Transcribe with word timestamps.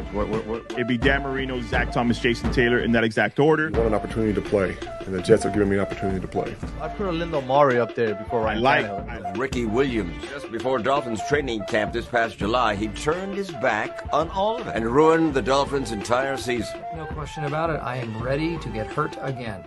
coach? 0.00 0.12
What, 0.12 0.28
what, 0.28 0.46
what? 0.46 0.72
It'd 0.72 0.86
be 0.86 0.96
Dan 0.96 1.22
Marino, 1.22 1.60
Zach 1.62 1.92
Thomas, 1.92 2.18
Jason 2.18 2.52
Taylor 2.52 2.80
in 2.80 2.92
that 2.92 3.04
exact 3.04 3.38
order. 3.38 3.68
I 3.74 3.78
want 3.78 3.88
an 3.88 3.94
opportunity 3.94 4.32
to 4.32 4.40
play, 4.40 4.76
and 5.04 5.14
the 5.14 5.22
Jets 5.22 5.44
are 5.44 5.50
giving 5.50 5.68
me 5.68 5.76
an 5.76 5.82
opportunity 5.82 6.20
to 6.20 6.28
play. 6.28 6.54
I 6.80 6.88
put 6.88 7.06
Olindo 7.06 7.46
Mare 7.46 7.80
up 7.80 7.94
there 7.94 8.14
before 8.14 8.42
Ryan 8.42 8.62
like- 8.62 8.86
Tannehill. 8.86 9.36
Ricky 9.36 9.64
Williams. 9.64 10.22
Just 10.30 10.50
before 10.52 10.78
Dolphins 10.78 11.20
training 11.28 11.64
camp 11.64 11.92
this 11.92 12.06
past 12.06 12.38
July, 12.38 12.74
he 12.74 12.88
turned 12.88 13.34
his 13.34 13.50
back 13.50 14.06
on 14.12 14.28
all 14.30 14.60
of 14.60 14.66
it 14.66 14.76
and 14.76 14.86
ruined 14.86 15.34
the 15.34 15.42
Dolphins' 15.42 15.92
entire 15.92 16.36
season. 16.36 16.80
No 16.96 17.06
question 17.06 17.44
about 17.44 17.70
it. 17.70 17.80
I 17.82 17.96
am 17.96 18.22
ready 18.22 18.58
to 18.58 18.68
get 18.68 18.86
hurt 18.86 19.16
again. 19.20 19.64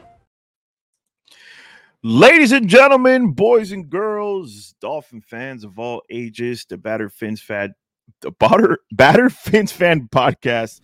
Ladies 2.04 2.52
and 2.52 2.68
gentlemen, 2.68 3.32
boys 3.32 3.72
and 3.72 3.90
girls, 3.90 4.76
Dolphin 4.80 5.22
fans 5.22 5.64
of 5.64 5.80
all 5.80 6.04
ages, 6.12 6.64
the 6.70 6.78
Batter 6.78 7.10
Fins 7.10 7.42
fan, 7.42 7.74
the 8.22 8.32
Batter 8.32 8.80
Batter 8.92 9.30
Fins 9.32 9.72
fan 9.72 10.08
podcast, 10.12 10.82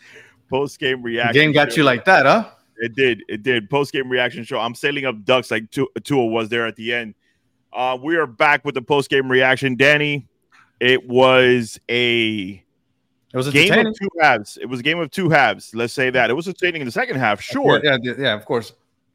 post 0.49 0.79
game 0.79 0.97
The 0.99 1.03
reaction. 1.03 1.33
game 1.33 1.51
got 1.51 1.71
show. 1.71 1.77
you 1.77 1.83
like 1.83 2.05
that, 2.05 2.25
huh? 2.25 2.49
It 2.77 2.95
did. 2.95 3.23
It 3.29 3.43
did. 3.43 3.69
Post 3.69 3.93
game 3.93 4.09
reaction 4.09 4.43
show. 4.43 4.59
I'm 4.59 4.75
sailing 4.75 5.05
up 5.05 5.23
ducks 5.23 5.51
like 5.51 5.69
Tua 5.71 6.25
was 6.25 6.49
there 6.49 6.65
at 6.65 6.75
the 6.75 6.93
end. 6.93 7.15
Uh, 7.73 7.97
we 8.01 8.15
are 8.17 8.27
back 8.27 8.65
with 8.65 8.75
the 8.75 8.81
post 8.81 9.09
game 9.09 9.29
reaction. 9.31 9.75
Danny, 9.75 10.27
it 10.79 11.07
was 11.07 11.79
a 11.89 12.63
It 13.33 13.37
was 13.37 13.47
a 13.47 13.51
game 13.51 13.85
of 13.87 13.95
two 13.97 14.09
halves. 14.19 14.57
It 14.59 14.65
was 14.65 14.79
a 14.79 14.83
game 14.83 14.99
of 14.99 15.11
two 15.11 15.29
halves. 15.29 15.73
Let's 15.75 15.93
say 15.93 16.09
that. 16.09 16.29
It 16.29 16.33
was 16.33 16.47
entertaining 16.47 16.81
in 16.81 16.85
the 16.85 16.91
second 16.91 17.17
half, 17.17 17.39
sure. 17.39 17.79
Yeah, 17.83 17.97
yeah, 18.01 18.13
yeah, 18.17 18.33
of 18.33 18.45
course. 18.45 18.73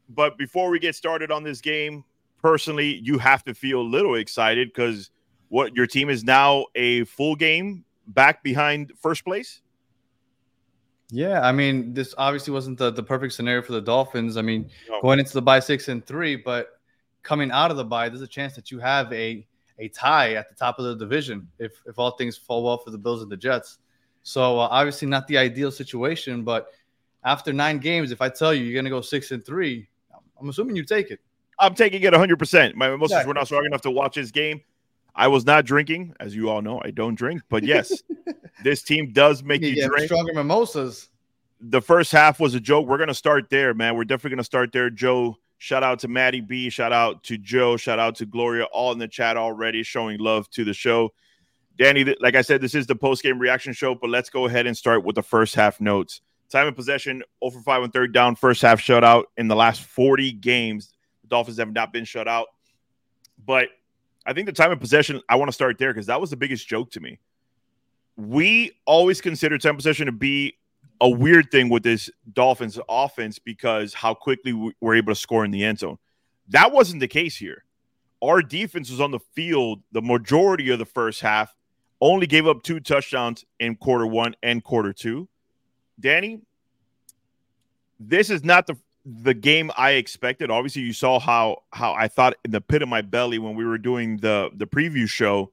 But 0.09 0.37
before 0.37 0.69
we 0.69 0.79
get 0.79 0.95
started 0.95 1.29
on 1.31 1.43
this 1.43 1.59
game, 1.59 2.05
personally, 2.41 2.95
you 3.03 3.17
have 3.17 3.43
to 3.43 3.53
feel 3.53 3.81
a 3.81 3.83
little 3.83 4.15
excited 4.15 4.69
because 4.69 5.11
what 5.49 5.75
your 5.75 5.85
team 5.87 6.09
is 6.09 6.23
now 6.23 6.65
a 6.75 7.03
full 7.03 7.35
game 7.35 7.83
back 8.07 8.43
behind 8.43 8.91
first 8.99 9.23
place. 9.25 9.61
Yeah, 11.09 11.41
I 11.41 11.51
mean, 11.53 11.93
this 11.93 12.13
obviously 12.17 12.51
wasn't 12.51 12.77
the, 12.77 12.91
the 12.91 13.03
perfect 13.03 13.33
scenario 13.33 13.61
for 13.61 13.71
the 13.71 13.81
Dolphins. 13.81 14.35
I 14.35 14.41
mean, 14.41 14.69
No. 14.89 15.01
going 15.01 15.19
into 15.19 15.33
the 15.33 15.41
bye 15.41 15.59
six 15.61 15.87
and 15.87 16.05
three, 16.05 16.35
but 16.35 16.79
coming 17.23 17.49
out 17.51 17.71
of 17.71 17.77
the 17.77 17.85
bye, 17.85 18.09
there's 18.09 18.21
a 18.21 18.27
chance 18.27 18.55
that 18.55 18.71
you 18.71 18.79
have 18.79 19.11
a 19.13 19.45
a 19.79 19.87
tie 19.89 20.33
at 20.33 20.49
the 20.49 20.55
top 20.55 20.79
of 20.79 20.85
the 20.85 20.95
division 20.95 21.47
if 21.59 21.71
if 21.85 21.99
all 21.99 22.11
things 22.11 22.35
fall 22.35 22.63
well 22.63 22.77
for 22.79 22.89
the 22.91 22.97
Bills 22.97 23.21
and 23.21 23.31
the 23.31 23.37
Jets. 23.37 23.77
So 24.23 24.59
uh, 24.59 24.67
obviously 24.71 25.07
not 25.07 25.27
the 25.27 25.37
ideal 25.37 25.71
situation, 25.71 26.43
but 26.43 26.67
after 27.23 27.53
nine 27.53 27.77
games, 27.77 28.11
if 28.11 28.21
I 28.21 28.27
tell 28.29 28.53
you 28.53 28.63
you're 28.65 28.75
gonna 28.81 28.89
go 28.89 29.01
six 29.01 29.31
and 29.31 29.45
three, 29.45 29.87
I'm 30.41 30.49
assuming 30.49 30.75
you 30.75 30.83
take 30.83 31.11
it. 31.11 31.19
I'm 31.59 31.73
taking 31.73 32.03
it 32.03 32.13
100%. 32.13 32.75
My 32.75 32.91
emotions 32.93 33.25
were 33.25 33.33
not 33.33 33.45
strong 33.47 33.65
enough 33.65 33.81
to 33.81 33.91
watch 33.91 34.13
this 34.15 34.29
game. 34.29 34.61
I 35.17 35.27
was 35.27 35.45
not 35.45 35.65
drinking, 35.65 36.13
as 36.19 36.35
you 36.35 36.49
all 36.49 36.61
know. 36.61 36.79
I 36.85 36.91
don't 36.91 37.15
drink, 37.15 37.41
but 37.49 37.63
yes, 37.63 38.03
this 38.63 38.83
team 38.83 39.11
does 39.11 39.43
make 39.43 39.61
You 39.61 39.69
you 39.69 39.87
drink. 39.87 40.05
stronger 40.05 40.33
mimosas. 40.33 41.09
The 41.59 41.81
first 41.81 42.11
half 42.11 42.39
was 42.39 42.53
a 42.53 42.59
joke. 42.59 42.87
We're 42.87 42.97
going 42.97 43.07
to 43.07 43.15
start 43.15 43.49
there, 43.49 43.73
man. 43.73 43.95
We're 43.95 44.03
definitely 44.03 44.29
going 44.31 44.37
to 44.37 44.43
start 44.43 44.71
there. 44.71 44.91
Joe, 44.91 45.37
shout 45.57 45.81
out 45.81 45.97
to 45.99 46.07
Maddie 46.07 46.41
B. 46.41 46.69
Shout 46.69 46.93
out 46.93 47.23
to 47.23 47.37
Joe. 47.39 47.77
Shout 47.77 47.97
out 47.97 48.15
to 48.17 48.27
Gloria, 48.27 48.65
all 48.65 48.91
in 48.91 48.99
the 48.99 49.07
chat 49.07 49.37
already 49.37 49.81
showing 49.81 50.19
love 50.19 50.47
to 50.51 50.63
the 50.63 50.73
show. 50.75 51.09
Danny, 51.79 52.15
like 52.21 52.35
I 52.35 52.41
said, 52.41 52.61
this 52.61 52.75
is 52.75 52.85
the 52.85 52.95
post 52.95 53.23
game 53.23 53.39
reaction 53.39 53.73
show, 53.73 53.95
but 53.95 54.11
let's 54.11 54.29
go 54.29 54.45
ahead 54.45 54.67
and 54.67 54.77
start 54.77 55.03
with 55.03 55.15
the 55.15 55.23
first 55.23 55.55
half 55.55 55.81
notes. 55.81 56.21
Time 56.49 56.67
of 56.67 56.75
possession, 56.75 57.23
oh 57.41 57.47
over 57.47 57.59
five 57.61 57.81
and 57.83 57.91
third 57.91 58.13
down, 58.13 58.35
first 58.35 58.61
half 58.61 58.79
shutout 58.79 59.25
in 59.35 59.47
the 59.47 59.55
last 59.55 59.81
40 59.81 60.31
games. 60.33 60.93
The 61.23 61.27
Dolphins 61.29 61.57
have 61.57 61.73
not 61.73 61.91
been 61.91 62.05
shut 62.05 62.27
out. 62.27 62.47
But 63.43 63.69
I 64.27 64.33
think 64.33 64.45
the 64.45 64.51
time 64.51 64.71
of 64.71 64.79
possession, 64.79 65.21
I 65.29 65.37
want 65.37 65.47
to 65.47 65.53
start 65.53 65.77
there 65.77 65.93
because 65.93 66.07
that 66.07 66.19
was 66.19 66.29
the 66.29 66.35
biggest 66.35 66.67
joke 66.67 66.91
to 66.91 66.99
me. 66.99 67.19
We 68.17 68.73
always 68.85 69.21
consider 69.21 69.57
time 69.57 69.77
possession 69.77 70.07
to 70.07 70.11
be 70.11 70.57
a 70.99 71.09
weird 71.09 71.49
thing 71.49 71.69
with 71.69 71.83
this 71.83 72.09
Dolphins 72.33 72.77
offense 72.89 73.39
because 73.39 73.93
how 73.93 74.13
quickly 74.13 74.73
we're 74.81 74.95
able 74.95 75.13
to 75.13 75.19
score 75.19 75.45
in 75.45 75.51
the 75.51 75.63
end 75.63 75.79
zone. 75.79 75.97
That 76.49 76.73
wasn't 76.73 76.99
the 76.99 77.07
case 77.07 77.37
here. 77.37 77.63
Our 78.21 78.41
defense 78.41 78.89
was 78.89 78.99
on 78.99 79.11
the 79.11 79.19
field 79.19 79.81
the 79.93 80.01
majority 80.01 80.71
of 80.71 80.79
the 80.79 80.85
first 80.85 81.21
half, 81.21 81.55
only 82.01 82.27
gave 82.27 82.47
up 82.47 82.63
two 82.63 82.79
touchdowns 82.79 83.45
in 83.59 83.75
quarter 83.75 84.07
one 84.07 84.35
and 84.43 84.61
quarter 84.61 84.91
two. 84.91 85.29
Danny, 85.99 86.41
this 87.99 88.29
is 88.29 88.43
not 88.43 88.67
the 88.67 88.75
the 89.09 89.33
game 89.33 89.71
I 89.77 89.91
expected. 89.91 90.51
Obviously, 90.51 90.81
you 90.81 90.93
saw 90.93 91.19
how 91.19 91.63
how 91.71 91.93
I 91.93 92.07
thought 92.09 92.35
in 92.43 92.51
the 92.51 92.61
pit 92.61 92.81
of 92.81 92.89
my 92.89 93.01
belly 93.01 93.39
when 93.39 93.55
we 93.55 93.65
were 93.65 93.77
doing 93.77 94.17
the 94.17 94.49
the 94.53 94.67
preview 94.67 95.07
show. 95.07 95.51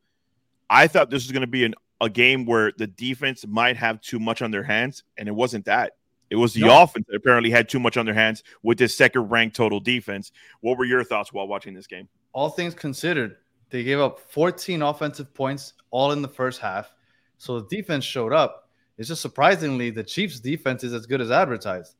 I 0.68 0.86
thought 0.88 1.10
this 1.10 1.24
was 1.24 1.30
going 1.32 1.42
to 1.42 1.46
be 1.46 1.64
an 1.64 1.74
a 2.00 2.10
game 2.10 2.44
where 2.44 2.72
the 2.76 2.88
defense 2.88 3.46
might 3.46 3.76
have 3.76 4.00
too 4.00 4.18
much 4.18 4.42
on 4.42 4.50
their 4.50 4.64
hands, 4.64 5.04
and 5.16 5.28
it 5.28 5.32
wasn't 5.32 5.66
that. 5.66 5.92
It 6.30 6.36
was 6.36 6.52
the 6.52 6.62
No. 6.62 6.82
offense 6.82 7.06
that 7.08 7.14
apparently 7.14 7.50
had 7.50 7.68
too 7.68 7.78
much 7.78 7.96
on 7.96 8.04
their 8.06 8.14
hands 8.14 8.42
with 8.64 8.78
this 8.78 8.96
second 8.96 9.28
ranked 9.30 9.54
total 9.54 9.78
defense. 9.78 10.32
What 10.60 10.76
were 10.76 10.84
your 10.84 11.04
thoughts 11.04 11.32
while 11.32 11.46
watching 11.46 11.74
this 11.74 11.86
game? 11.86 12.08
all 12.32 12.48
things 12.50 12.74
considered, 12.74 13.36
they 13.70 13.84
gave 13.84 14.00
up 14.00 14.18
14 14.18 14.82
offensive 14.82 15.32
points 15.32 15.74
all 15.92 16.10
in 16.10 16.20
the 16.20 16.26
first 16.28 16.60
half. 16.60 16.92
So 17.38 17.60
the 17.60 17.68
defense 17.76 18.04
showed 18.04 18.32
up. 18.32 18.68
It's 18.98 19.06
just 19.06 19.22
surprisingly 19.22 19.90
the 19.90 20.02
Chiefs' 20.02 20.40
defense 20.40 20.82
is 20.82 20.92
as 20.92 21.06
good 21.06 21.20
as 21.20 21.30
advertised 21.30 21.94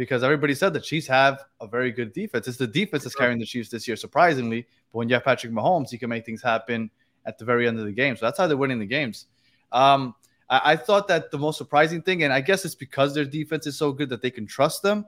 because 0.00 0.22
everybody 0.22 0.54
said 0.54 0.72
the 0.72 0.80
Chiefs 0.80 1.06
have 1.08 1.44
a 1.60 1.66
very 1.66 1.92
good 1.92 2.14
defense. 2.14 2.48
It's 2.48 2.56
the 2.56 2.66
defense 2.66 3.04
that's 3.04 3.14
carrying 3.14 3.38
the 3.38 3.44
Chiefs 3.44 3.68
this 3.68 3.86
year, 3.86 3.96
surprisingly. 3.96 4.62
But 4.90 4.96
when 4.96 5.10
you 5.10 5.14
have 5.14 5.24
Patrick 5.24 5.52
Mahomes, 5.52 5.90
he 5.90 5.98
can 5.98 6.08
make 6.08 6.24
things 6.24 6.40
happen 6.42 6.90
at 7.26 7.36
the 7.36 7.44
very 7.44 7.68
end 7.68 7.78
of 7.78 7.84
the 7.84 7.92
game. 7.92 8.16
So 8.16 8.24
that's 8.24 8.38
how 8.38 8.46
they're 8.46 8.56
winning 8.56 8.78
the 8.78 8.86
games. 8.86 9.26
Um, 9.72 10.14
I, 10.48 10.72
I 10.72 10.76
thought 10.76 11.06
that 11.08 11.30
the 11.30 11.36
most 11.36 11.58
surprising 11.58 12.00
thing, 12.00 12.22
and 12.22 12.32
I 12.32 12.40
guess 12.40 12.64
it's 12.64 12.74
because 12.74 13.14
their 13.14 13.26
defense 13.26 13.66
is 13.66 13.76
so 13.76 13.92
good 13.92 14.08
that 14.08 14.22
they 14.22 14.30
can 14.30 14.46
trust 14.46 14.80
them, 14.80 15.04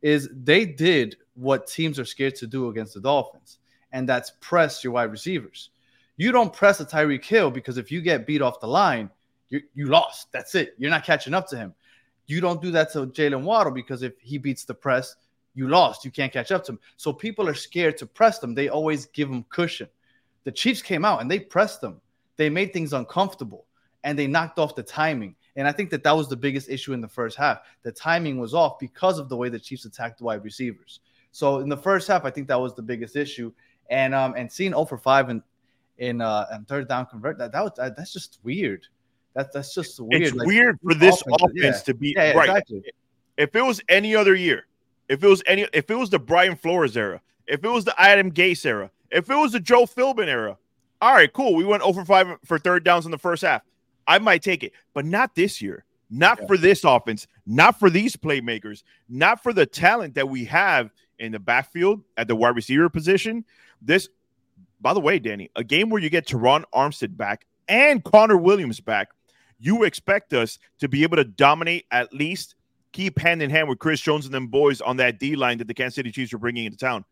is 0.00 0.30
they 0.32 0.64
did 0.64 1.16
what 1.34 1.66
teams 1.66 1.98
are 1.98 2.06
scared 2.06 2.34
to 2.36 2.46
do 2.46 2.70
against 2.70 2.94
the 2.94 3.00
Dolphins 3.02 3.58
and 3.92 4.08
that's 4.08 4.32
press 4.40 4.82
your 4.82 4.94
wide 4.94 5.10
receivers. 5.10 5.68
You 6.16 6.32
don't 6.32 6.50
press 6.50 6.80
a 6.80 6.86
Tyreek 6.86 7.26
Hill 7.26 7.50
because 7.50 7.76
if 7.76 7.92
you 7.92 8.00
get 8.00 8.26
beat 8.26 8.40
off 8.40 8.58
the 8.58 8.68
line, 8.68 9.10
you 9.50 9.60
you 9.74 9.88
lost. 9.88 10.32
That's 10.32 10.54
it. 10.54 10.76
You're 10.78 10.90
not 10.90 11.04
catching 11.04 11.34
up 11.34 11.46
to 11.48 11.58
him. 11.58 11.74
You 12.30 12.40
don't 12.40 12.62
do 12.62 12.70
that 12.72 12.92
to 12.92 13.06
Jalen 13.06 13.42
Waddle 13.42 13.72
because 13.72 14.02
if 14.02 14.18
he 14.20 14.38
beats 14.38 14.64
the 14.64 14.74
press, 14.74 15.16
you 15.54 15.68
lost. 15.68 16.04
You 16.04 16.10
can't 16.10 16.32
catch 16.32 16.52
up 16.52 16.64
to 16.64 16.72
him. 16.72 16.80
So 16.96 17.12
people 17.12 17.48
are 17.48 17.54
scared 17.54 17.96
to 17.98 18.06
press 18.06 18.38
them. 18.38 18.54
They 18.54 18.68
always 18.68 19.06
give 19.06 19.28
them 19.28 19.44
cushion. 19.48 19.88
The 20.44 20.52
Chiefs 20.52 20.82
came 20.82 21.04
out 21.04 21.20
and 21.20 21.30
they 21.30 21.40
pressed 21.40 21.80
them. 21.80 22.00
They 22.36 22.48
made 22.48 22.72
things 22.72 22.92
uncomfortable 22.92 23.66
and 24.04 24.18
they 24.18 24.26
knocked 24.26 24.58
off 24.58 24.74
the 24.74 24.82
timing. 24.82 25.34
And 25.56 25.66
I 25.66 25.72
think 25.72 25.90
that 25.90 26.04
that 26.04 26.16
was 26.16 26.28
the 26.28 26.36
biggest 26.36 26.68
issue 26.68 26.92
in 26.92 27.00
the 27.00 27.08
first 27.08 27.36
half. 27.36 27.60
The 27.82 27.92
timing 27.92 28.38
was 28.38 28.54
off 28.54 28.78
because 28.78 29.18
of 29.18 29.28
the 29.28 29.36
way 29.36 29.48
the 29.48 29.58
Chiefs 29.58 29.84
attacked 29.84 30.18
the 30.18 30.24
wide 30.24 30.44
receivers. 30.44 31.00
So 31.32 31.58
in 31.58 31.68
the 31.68 31.76
first 31.76 32.08
half, 32.08 32.24
I 32.24 32.30
think 32.30 32.48
that 32.48 32.60
was 32.60 32.74
the 32.74 32.82
biggest 32.82 33.16
issue 33.16 33.52
and 33.90 34.14
um 34.14 34.34
and 34.36 34.50
seeing 34.50 34.70
0 34.70 34.84
for 34.86 34.96
5 34.96 35.30
in 35.30 35.42
in 35.98 36.20
uh 36.20 36.46
and 36.52 36.66
third 36.66 36.88
down 36.88 37.06
convert 37.06 37.36
that 37.38 37.52
that 37.52 37.62
was 37.62 37.72
that, 37.76 37.96
that's 37.96 38.12
just 38.12 38.38
weird. 38.42 38.86
That 39.34 39.52
that's 39.52 39.74
just 39.74 40.00
weird. 40.00 40.22
It's 40.22 40.34
Like, 40.34 40.46
weird 40.46 40.78
for 40.82 40.94
this 40.94 41.22
offense, 41.22 41.42
offense, 41.42 41.76
yeah. 41.76 41.82
to 41.84 41.94
be 41.94 42.14
Yeah, 42.16 42.32
yeah, 42.32 42.38
right. 42.38 42.48
exactly. 42.48 42.82
If 43.36 43.54
it 43.54 43.62
was 43.62 43.80
any 43.88 44.14
other 44.14 44.34
year, 44.34 44.66
if 45.08 45.22
it 45.22 45.28
was 45.28 45.42
any, 45.46 45.66
if 45.72 45.90
it 45.90 45.94
was 45.94 46.10
the 46.10 46.18
Brian 46.18 46.56
Flores 46.56 46.96
era, 46.96 47.20
if 47.46 47.64
it 47.64 47.68
was 47.68 47.84
the 47.84 47.98
Adam 48.00 48.32
Gase 48.32 48.66
era, 48.66 48.90
if 49.10 49.30
it 49.30 49.34
was 49.34 49.52
the 49.52 49.60
Joe 49.60 49.84
Philbin 49.84 50.28
era, 50.28 50.58
all 51.00 51.14
right, 51.14 51.32
cool. 51.32 51.54
We 51.54 51.64
went 51.64 51.82
over 51.82 52.04
five 52.04 52.36
for 52.44 52.58
third 52.58 52.84
downs 52.84 53.06
in 53.06 53.10
the 53.10 53.18
first 53.18 53.42
half. 53.42 53.62
I 54.06 54.18
might 54.18 54.42
take 54.42 54.62
it, 54.62 54.72
but 54.92 55.04
not 55.04 55.34
this 55.34 55.62
year. 55.62 55.84
Not 56.10 56.44
for 56.48 56.58
this 56.58 56.82
offense. 56.82 57.28
Not 57.46 57.78
for 57.78 57.88
these 57.88 58.16
playmakers. 58.16 58.82
Not 59.08 59.42
for 59.42 59.52
the 59.52 59.64
talent 59.64 60.14
that 60.16 60.28
we 60.28 60.44
have 60.46 60.90
in 61.20 61.32
the 61.32 61.38
backfield 61.38 62.02
at 62.16 62.26
the 62.26 62.34
wide 62.34 62.56
receiver 62.56 62.88
position. 62.88 63.44
This, 63.80 64.08
by 64.80 64.92
the 64.92 65.00
way, 65.00 65.20
Danny, 65.20 65.50
a 65.54 65.62
game 65.62 65.88
where 65.88 66.02
you 66.02 66.10
get 66.10 66.26
Terron 66.26 66.64
Armstead 66.74 67.16
back 67.16 67.46
and 67.68 68.02
Connor 68.02 68.36
Williams 68.36 68.80
back, 68.80 69.10
you 69.60 69.84
expect 69.84 70.32
us 70.32 70.58
to 70.78 70.88
be 70.88 71.02
able 71.02 71.16
to 71.16 71.24
dominate 71.24 71.86
at 71.90 72.12
least 72.12 72.54
keep 72.92 73.18
hand 73.18 73.42
in 73.42 73.50
hand 73.50 73.68
with 73.68 73.78
Chris 73.78 74.00
Jones 74.00 74.24
and 74.24 74.34
them 74.34 74.48
boys 74.48 74.80
on 74.80 74.96
that 74.96 75.20
D 75.20 75.36
line 75.36 75.58
that 75.58 75.68
the 75.68 75.74
Kansas 75.74 75.94
City 75.94 76.10
Chiefs 76.10 76.32
are 76.32 76.38
bringing 76.38 76.64
into 76.64 76.78
town. 76.78 77.04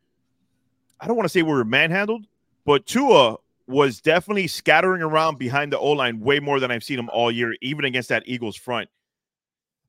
I 1.00 1.06
don't 1.06 1.16
want 1.16 1.26
to 1.26 1.28
say 1.28 1.42
we 1.42 1.52
were 1.52 1.64
manhandled, 1.64 2.26
but 2.64 2.86
Tua 2.86 3.36
was 3.68 4.00
definitely 4.00 4.46
scattering 4.46 5.02
around 5.02 5.38
behind 5.38 5.72
the 5.72 5.78
O 5.78 5.90
line 5.90 6.20
way 6.20 6.40
more 6.40 6.58
than 6.58 6.70
I've 6.70 6.82
seen 6.82 6.98
him 6.98 7.10
all 7.10 7.30
year, 7.30 7.54
even 7.60 7.84
against 7.84 8.08
that 8.08 8.24
Eagles 8.26 8.56
front. 8.56 8.88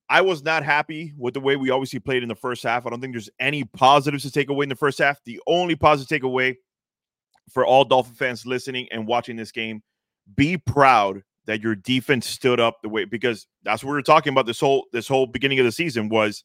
I 0.09 0.21
was 0.21 0.43
not 0.43 0.63
happy 0.63 1.13
with 1.17 1.35
the 1.35 1.39
way 1.39 1.55
we 1.55 1.69
obviously 1.69 1.99
played 1.99 2.23
in 2.23 2.29
the 2.29 2.35
first 2.35 2.63
half. 2.63 2.85
I 2.85 2.89
don't 2.89 2.99
think 2.99 3.13
there's 3.13 3.29
any 3.39 3.63
positives 3.63 4.23
to 4.23 4.31
take 4.31 4.49
away 4.49 4.63
in 4.63 4.69
the 4.69 4.75
first 4.75 4.97
half. 4.97 5.23
The 5.23 5.39
only 5.47 5.75
positive 5.75 6.21
takeaway 6.21 6.57
for 7.49 7.65
all 7.65 7.85
Dolphin 7.85 8.15
fans 8.15 8.45
listening 8.45 8.87
and 8.91 9.07
watching 9.07 9.35
this 9.35 9.51
game, 9.51 9.81
be 10.35 10.57
proud 10.57 11.23
that 11.49 11.63
your 11.63 11.73
defense 11.73 12.27
stood 12.27 12.59
up 12.59 12.79
the 12.83 12.89
way 12.89 13.05
because 13.05 13.47
that's 13.63 13.83
what 13.83 13.89
we 13.89 13.95
were 13.95 14.03
talking 14.03 14.31
about 14.31 14.45
this 14.45 14.59
whole 14.59 14.85
this 14.93 15.07
whole 15.07 15.25
beginning 15.25 15.57
of 15.57 15.65
the 15.65 15.71
season 15.71 16.07
was 16.07 16.43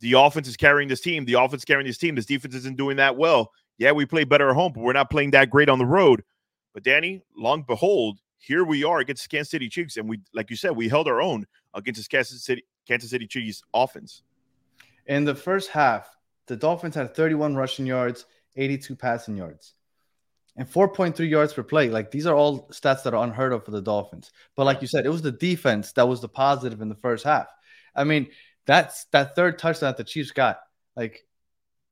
the 0.00 0.14
offense 0.14 0.48
is 0.48 0.56
carrying 0.56 0.88
this 0.88 1.00
team, 1.00 1.24
the 1.24 1.34
offense 1.34 1.64
carrying 1.64 1.86
this 1.86 1.98
team. 1.98 2.16
This 2.16 2.26
defense 2.26 2.56
isn't 2.56 2.76
doing 2.76 2.96
that 2.96 3.16
well. 3.16 3.52
Yeah, 3.78 3.92
we 3.92 4.06
play 4.06 4.24
better 4.24 4.50
at 4.50 4.56
home, 4.56 4.72
but 4.72 4.80
we're 4.80 4.92
not 4.92 5.08
playing 5.08 5.30
that 5.30 5.50
great 5.50 5.68
on 5.68 5.78
the 5.78 5.86
road. 5.86 6.24
But 6.74 6.82
Danny, 6.82 7.22
long 7.36 7.62
behold, 7.62 8.18
here 8.38 8.64
we 8.64 8.82
are 8.82 8.98
against 8.98 9.30
Kansas 9.30 9.52
City 9.52 9.68
Chiefs, 9.68 9.96
and 9.96 10.08
we, 10.08 10.18
like 10.34 10.50
you 10.50 10.56
said, 10.56 10.72
we 10.72 10.88
held 10.88 11.06
our 11.06 11.22
own 11.22 11.46
against 11.72 12.00
this 12.00 12.08
Kansas 12.08 12.42
City 12.42 12.64
Kansas 12.88 13.10
City 13.10 13.28
Chiefs 13.28 13.62
offense. 13.72 14.24
In 15.06 15.24
the 15.24 15.34
first 15.36 15.70
half, 15.70 16.16
the 16.48 16.56
Dolphins 16.56 16.96
had 16.96 17.14
31 17.14 17.54
rushing 17.54 17.86
yards, 17.86 18.26
82 18.56 18.96
passing 18.96 19.36
yards, 19.36 19.74
and 20.56 20.68
4.3 20.68 21.28
yards 21.28 21.52
per 21.52 21.62
play. 21.62 21.88
Like 21.88 22.10
these 22.10 22.26
are 22.26 22.34
all 22.34 22.68
stats 22.68 23.02
that 23.04 23.14
are 23.14 23.24
unheard 23.24 23.52
of 23.52 23.64
for 23.64 23.70
the 23.70 23.80
Dolphins. 23.82 24.30
But 24.56 24.64
like 24.64 24.82
you 24.82 24.88
said, 24.88 25.06
it 25.06 25.10
was 25.10 25.22
the 25.22 25.32
defense 25.32 25.92
that 25.92 26.08
was 26.08 26.20
the 26.20 26.28
positive 26.28 26.80
in 26.80 26.88
the 26.88 26.94
first 26.96 27.24
half. 27.24 27.48
I 27.94 28.04
mean, 28.04 28.28
that's 28.66 29.04
that 29.06 29.34
third 29.34 29.58
touchdown 29.58 29.90
that 29.90 29.96
the 29.96 30.04
Chiefs 30.04 30.30
got. 30.32 30.60
Like, 30.96 31.24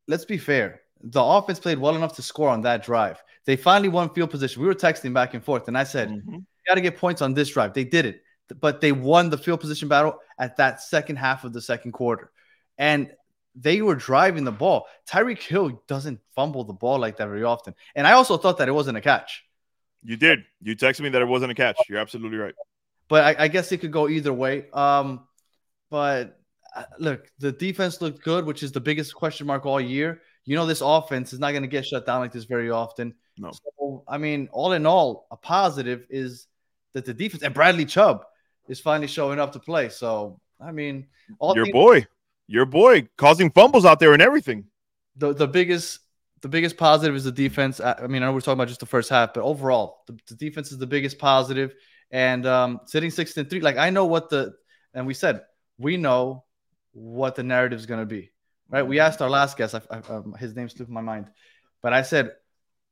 let's 0.06 0.24
be 0.24 0.38
fair. 0.38 0.82
The 1.00 1.22
offense 1.22 1.60
played 1.60 1.78
well 1.78 1.96
enough 1.96 2.16
to 2.16 2.22
score 2.22 2.48
on 2.48 2.62
that 2.62 2.82
drive. 2.82 3.22
They 3.44 3.56
finally 3.56 3.88
won 3.88 4.10
field 4.10 4.30
position. 4.30 4.60
We 4.60 4.68
were 4.68 4.74
texting 4.74 5.14
back 5.14 5.34
and 5.34 5.44
forth, 5.44 5.68
and 5.68 5.78
I 5.78 5.84
said, 5.84 6.10
Mhm. 6.10 6.24
"You 6.26 6.44
got 6.66 6.74
to 6.74 6.80
get 6.80 6.98
points 6.98 7.22
on 7.22 7.34
this 7.34 7.48
drive." 7.48 7.72
They 7.72 7.84
did 7.84 8.04
it, 8.04 8.22
but 8.60 8.80
they 8.80 8.92
won 8.92 9.30
the 9.30 9.38
field 9.38 9.60
position 9.60 9.88
battle 9.88 10.18
at 10.38 10.56
that 10.56 10.82
second 10.82 11.16
half 11.16 11.44
of 11.44 11.52
the 11.52 11.62
second 11.62 11.92
quarter, 11.92 12.30
and 12.76 13.14
they 13.60 13.82
were 13.82 13.94
driving 13.94 14.44
the 14.44 14.52
ball. 14.52 14.86
Tyreek 15.08 15.42
Hill 15.42 15.82
doesn't 15.88 16.20
fumble 16.34 16.64
the 16.64 16.72
ball 16.72 16.98
like 16.98 17.16
that 17.18 17.26
very 17.28 17.44
often, 17.44 17.74
and 17.94 18.06
I 18.06 18.12
also 18.12 18.36
thought 18.36 18.58
that 18.58 18.68
it 18.68 18.72
wasn't 18.72 18.96
a 18.96 19.00
catch. 19.00 19.44
You 20.02 20.16
did. 20.16 20.44
You 20.62 20.76
texted 20.76 21.00
me 21.00 21.08
that 21.10 21.22
it 21.22 21.26
wasn't 21.26 21.50
a 21.52 21.54
catch. 21.54 21.76
You're 21.88 21.98
absolutely 21.98 22.38
right. 22.38 22.54
but 23.08 23.24
I, 23.24 23.44
I 23.44 23.48
guess 23.48 23.72
it 23.72 23.78
could 23.78 23.90
go 23.92 24.08
either 24.08 24.32
way. 24.32 24.66
Um, 24.72 25.26
but 25.90 26.38
uh, 26.76 26.84
look, 26.98 27.26
the 27.38 27.50
defense 27.50 28.00
looked 28.00 28.22
good, 28.22 28.44
which 28.46 28.62
is 28.62 28.70
the 28.70 28.80
biggest 28.80 29.14
question 29.14 29.46
mark 29.46 29.66
all 29.66 29.80
year. 29.80 30.20
You 30.44 30.54
know, 30.56 30.66
this 30.66 30.82
offense 30.82 31.32
is 31.32 31.40
not 31.40 31.50
going 31.50 31.62
to 31.62 31.68
get 31.68 31.84
shut 31.84 32.06
down 32.06 32.20
like 32.20 32.32
this 32.32 32.44
very 32.44 32.70
often. 32.70 33.14
No. 33.38 33.50
So, 33.52 34.04
I 34.06 34.18
mean, 34.18 34.48
all 34.52 34.72
in 34.72 34.86
all, 34.86 35.26
a 35.30 35.36
positive 35.36 36.06
is 36.10 36.46
that 36.92 37.04
the 37.04 37.12
defense 37.14 37.42
and 37.42 37.52
Bradley 37.52 37.84
Chubb 37.84 38.24
is 38.68 38.80
finally 38.80 39.08
showing 39.08 39.38
up 39.40 39.52
to 39.52 39.58
play. 39.58 39.88
So, 39.88 40.40
I 40.60 40.70
mean, 40.72 41.06
all 41.38 41.54
Your 41.54 41.64
things- 41.64 41.72
boy, 41.72 42.06
your 42.48 42.66
boy, 42.66 43.08
causing 43.16 43.50
fumbles 43.50 43.84
out 43.84 44.00
there 44.00 44.12
and 44.14 44.22
everything. 44.22 44.64
the 45.16 45.32
the 45.34 45.46
biggest 45.48 46.00
the 46.42 46.48
biggest 46.48 46.76
positive 46.76 47.14
is 47.16 47.24
the 47.24 47.32
defense. 47.32 47.80
I, 47.80 47.94
I 48.04 48.06
mean, 48.06 48.22
I 48.22 48.26
know 48.26 48.32
we're 48.32 48.40
talking 48.40 48.54
about 48.54 48.68
just 48.68 48.80
the 48.80 48.86
first 48.86 49.10
half, 49.10 49.34
but 49.34 49.42
overall, 49.42 50.02
the, 50.06 50.18
the 50.28 50.34
defense 50.36 50.72
is 50.72 50.78
the 50.78 50.86
biggest 50.86 51.18
positive. 51.18 51.74
And 52.10 52.46
um, 52.46 52.80
sitting 52.86 53.10
six 53.10 53.36
and 53.36 53.50
three, 53.50 53.60
like 53.60 53.76
I 53.76 53.90
know 53.90 54.06
what 54.06 54.30
the 54.30 54.54
and 54.94 55.06
we 55.06 55.14
said 55.14 55.42
we 55.78 55.96
know 55.96 56.44
what 56.92 57.34
the 57.34 57.42
narrative 57.42 57.78
is 57.78 57.86
going 57.86 58.00
to 58.00 58.06
be, 58.06 58.30
right? 58.70 58.82
We 58.86 58.98
asked 59.00 59.20
our 59.22 59.30
last 59.30 59.56
guest, 59.56 59.74
I, 59.74 59.82
I, 59.90 59.98
um, 60.12 60.34
his 60.38 60.56
name 60.56 60.68
slipped 60.68 60.90
my 60.90 61.00
mind, 61.02 61.26
but 61.82 61.92
I 61.92 62.02
said, 62.02 62.32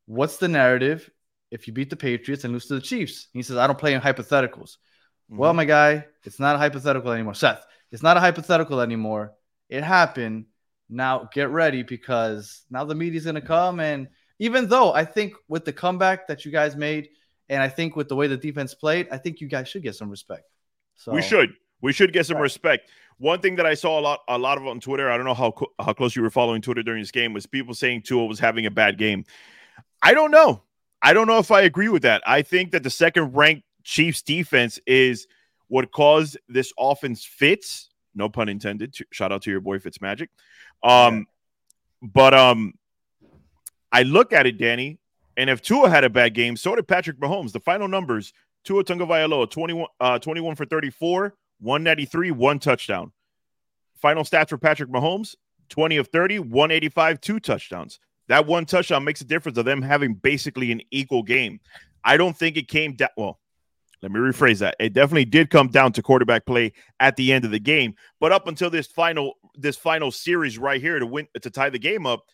"What's 0.07 0.37
the 0.37 0.49
narrative 0.49 1.11
if 1.51 1.67
you 1.67 1.73
beat 1.73 1.91
the 1.91 1.97
Patriots 1.97 2.45
and 2.45 2.53
lose 2.53 2.67
to 2.67 2.75
the 2.75 2.81
Chiefs?" 2.81 3.29
He 3.33 3.43
says, 3.43 3.57
"I 3.57 3.67
don't 3.67 3.79
play 3.79 3.95
in 3.95 4.01
hypotheticals." 4.01 4.77
Well, 5.29 5.55
my 5.55 5.65
guy, 5.65 6.07
it's 6.25 6.39
not 6.39 6.57
a 6.57 6.59
hypothetical 6.59 7.11
anymore. 7.13 7.35
Seth, 7.35 7.65
it's 7.91 8.03
not 8.03 8.17
a 8.17 8.21
hypothetical 8.21 8.81
anymore. 8.81 9.33
It 9.69 9.83
happened. 9.83 10.47
Now 10.89 11.29
get 11.33 11.51
ready 11.51 11.83
because 11.83 12.63
now 12.71 12.85
the 12.85 12.95
media's 12.95 13.25
going 13.25 13.35
to 13.35 13.41
come. 13.41 13.81
And 13.81 14.09
even 14.39 14.69
though 14.69 14.93
I 14.93 15.05
think 15.05 15.35
with 15.49 15.65
the 15.65 15.73
comeback 15.73 16.29
that 16.29 16.45
you 16.45 16.53
guys 16.53 16.77
made, 16.77 17.09
and 17.49 17.63
I 17.63 17.69
think 17.69 17.97
with 17.97 18.09
the 18.09 18.17
way 18.17 18.27
the 18.27 18.37
defense 18.37 18.75
played, 18.75 19.09
I 19.11 19.19
think 19.19 19.41
you 19.41 19.49
guys 19.49 19.69
should 19.69 19.83
get 19.83 19.95
some 19.95 20.11
respect. 20.11 20.45
So 20.97 21.13
We 21.13 21.23
should. 21.23 21.55
We 21.83 21.93
should 21.93 22.13
get 22.13 22.27
some 22.27 22.39
respect. 22.39 22.91
One 23.19 23.41
thing 23.41 23.57
that 23.57 23.67
I 23.67 23.75
saw 23.75 23.99
a 23.99 24.03
lot, 24.03 24.21
a 24.29 24.39
lot 24.39 24.59
of 24.59 24.67
on 24.67 24.81
Twitter. 24.81 25.11
I 25.11 25.17
don't 25.17 25.27
know 25.27 25.35
how 25.35 25.51
co- 25.53 25.73
how 25.79 25.93
close 25.93 26.17
you 26.17 26.23
were 26.23 26.31
following 26.31 26.63
Twitter 26.63 26.83
during 26.83 27.03
this 27.03 27.11
game. 27.11 27.33
Was 27.33 27.47
people 27.47 27.75
saying 27.75 28.03
Tua 28.03 28.27
was 28.27 28.39
having 28.39 28.67
a 28.67 28.71
bad 28.71 28.99
game? 28.99 29.25
I 30.03 30.15
don't 30.15 30.31
know. 30.31 30.63
I 31.03 31.13
don't 31.13 31.27
know 31.27 31.39
if 31.39 31.51
I 31.51 31.63
agree 31.63 31.89
with 31.89 32.03
that. 32.03 32.23
I 32.27 32.43
think 32.43 32.73
that 32.73 32.83
the 32.83 32.91
second 32.91 33.35
ranked 33.35 33.65
Chiefs 33.85 34.23
defense 34.23 34.81
is 34.87 35.27
what 35.69 35.93
caused 35.93 36.37
this 36.49 36.73
offense 36.79 37.25
fits. 37.25 37.89
No 38.17 38.29
pun 38.29 38.49
intended. 38.49 38.97
Shout 39.13 39.31
out 39.31 39.43
to 39.43 39.51
your 39.51 39.61
boy 39.61 39.79
Fitzmagic. 39.79 40.29
Um, 40.83 41.27
but 42.03 42.35
um, 42.35 42.75
I 43.93 44.03
look 44.03 44.33
at 44.33 44.47
it, 44.47 44.59
Danny, 44.59 44.99
and 45.37 45.51
if 45.51 45.63
Tua 45.63 45.91
had 45.91 46.05
a 46.05 46.11
bad 46.11 46.35
game, 46.35 46.57
so 46.57 46.75
did 46.75 46.89
Patrick 46.89 47.19
Mahomes. 47.19 47.53
The 47.53 47.61
final 47.61 47.89
numbers: 47.89 48.33
Tua 48.65 48.85
Tagovailoa, 48.85 49.51
21, 49.51 49.87
uh, 50.01 50.19
21 50.19 50.57
for 50.57 50.65
34, 50.65 51.35
193, 51.61 52.31
one 52.31 52.59
touchdown. 52.59 53.13
Final 53.97 54.25
stats 54.25 54.49
for 54.49 54.59
Patrick 54.59 54.91
Mahomes: 54.91 55.35
20 55.69 55.99
of 55.99 56.09
30, 56.09 56.39
185, 56.41 57.21
two 57.21 57.39
touchdowns. 57.39 58.01
That 58.29 58.47
one 58.47 58.67
touchdown 58.67 59.05
makes 59.05 59.21
a 59.21 59.25
difference 59.25 59.59
of 59.59 59.65
them 59.65 59.83
having 59.83 60.15
basically 60.15 60.73
an 60.73 60.83
equal 60.91 61.23
game. 61.23 61.61
I 62.03 62.17
don't 62.17 62.37
think 62.37 62.57
it 62.57 62.69
came 62.69 62.95
down. 62.95 63.11
Well, 63.17 63.39
let 64.03 64.13
me 64.13 64.21
rephrase 64.21 64.59
that. 64.59 64.77
It 64.79 64.93
definitely 64.93 65.25
did 65.25 65.51
come 65.51 65.69
down 65.69 65.93
to 65.93 66.03
quarterback 66.03 66.47
play 66.47 66.73
at 67.01 67.17
the 67.17 67.33
end 67.33 67.45
of 67.45 67.51
the 67.51 67.59
game. 67.59 67.95
But 68.21 68.33
up 68.33 68.47
until 68.47 68.71
this 68.71 68.87
final 68.87 69.35
this 69.55 69.77
final 69.77 70.11
series 70.11 70.59
right 70.59 70.81
here 70.81 70.99
to 70.99 71.07
win 71.07 71.27
to 71.41 71.51
tie 71.51 71.71
the 71.71 71.79
game 71.79 72.07
up, 72.07 72.25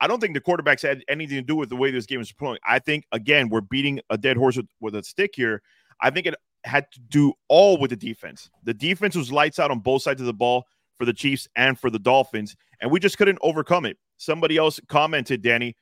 I 0.00 0.06
don't 0.06 0.20
think 0.20 0.34
the 0.34 0.40
quarterbacks 0.40 0.82
had 0.82 1.04
anything 1.08 1.36
to 1.36 1.42
do 1.42 1.56
with 1.56 1.68
the 1.68 1.76
way 1.76 1.90
this 1.90 2.06
game 2.06 2.20
is 2.20 2.32
playing. 2.32 2.58
I 2.66 2.78
think 2.78 3.04
again 3.12 3.48
we're 3.50 3.60
beating 3.60 4.00
a 4.08 4.16
dead 4.16 4.36
horse 4.36 4.56
with, 4.56 4.68
with 4.80 4.94
a 4.94 5.02
stick 5.02 5.32
here. 5.34 5.62
I 6.00 6.10
think 6.10 6.26
it 6.26 6.34
had 6.64 6.90
to 6.92 7.00
do 7.00 7.34
all 7.48 7.78
with 7.78 7.90
the 7.90 7.96
defense. 7.96 8.50
The 8.64 8.74
defense 8.74 9.14
was 9.14 9.30
lights 9.30 9.58
out 9.58 9.70
on 9.70 9.80
both 9.80 10.02
sides 10.02 10.20
of 10.20 10.26
the 10.26 10.32
ball 10.32 10.64
for 10.98 11.04
the 11.04 11.12
Chiefs 11.12 11.48
and 11.56 11.78
for 11.78 11.90
the 11.90 11.98
Dolphins, 11.98 12.56
and 12.80 12.90
we 12.90 13.00
just 13.00 13.18
couldn't 13.18 13.38
overcome 13.42 13.86
it. 13.86 13.98
Somebody 14.16 14.56
else 14.56 14.78
commented, 14.88 15.42
Danny, 15.42 15.76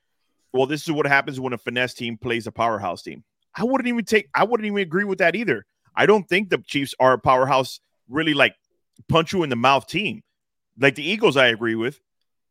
well, 0.52 0.66
this 0.66 0.82
is 0.82 0.92
what 0.92 1.06
happens 1.06 1.40
when 1.40 1.52
a 1.52 1.58
finesse 1.58 1.94
team 1.94 2.16
plays 2.16 2.46
a 2.46 2.52
powerhouse 2.52 3.02
team. 3.02 3.24
I 3.58 3.64
wouldn't 3.64 3.88
even 3.88 4.04
take 4.04 4.28
I 4.34 4.44
wouldn't 4.44 4.66
even 4.66 4.78
agree 4.78 5.04
with 5.04 5.18
that 5.18 5.34
either. 5.34 5.66
I 5.94 6.06
don't 6.06 6.28
think 6.28 6.48
the 6.48 6.58
Chiefs 6.58 6.94
are 7.00 7.14
a 7.14 7.18
powerhouse, 7.18 7.80
really 8.08 8.34
like 8.34 8.54
punch 9.08 9.32
you 9.32 9.42
in 9.42 9.50
the 9.50 9.56
mouth 9.56 9.86
team. 9.86 10.22
Like 10.78 10.94
the 10.94 11.08
Eagles, 11.08 11.36
I 11.36 11.48
agree 11.48 11.74
with. 11.74 12.00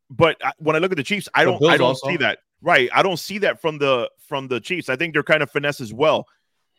But 0.10 0.38
I, 0.44 0.52
when 0.58 0.76
I 0.76 0.80
look 0.80 0.92
at 0.92 0.98
the 0.98 1.04
Chiefs, 1.04 1.30
I 1.34 1.46
don't 1.46 1.64
I 1.66 1.78
don't 1.78 1.88
also. 1.88 2.10
see 2.10 2.18
that. 2.18 2.40
Right. 2.62 2.90
I 2.94 3.04
don't 3.04 3.18
see 3.18 3.38
that 3.40 3.62
from 3.62 3.78
the 3.78 4.10
from 4.28 4.48
the 4.48 4.60
Chiefs. 4.60 4.90
I 4.90 4.96
think 4.96 5.14
they're 5.14 5.24
kind 5.24 5.44
of 5.44 5.50
finesse 5.50 5.80
as 5.80 5.94
well. 5.94 6.28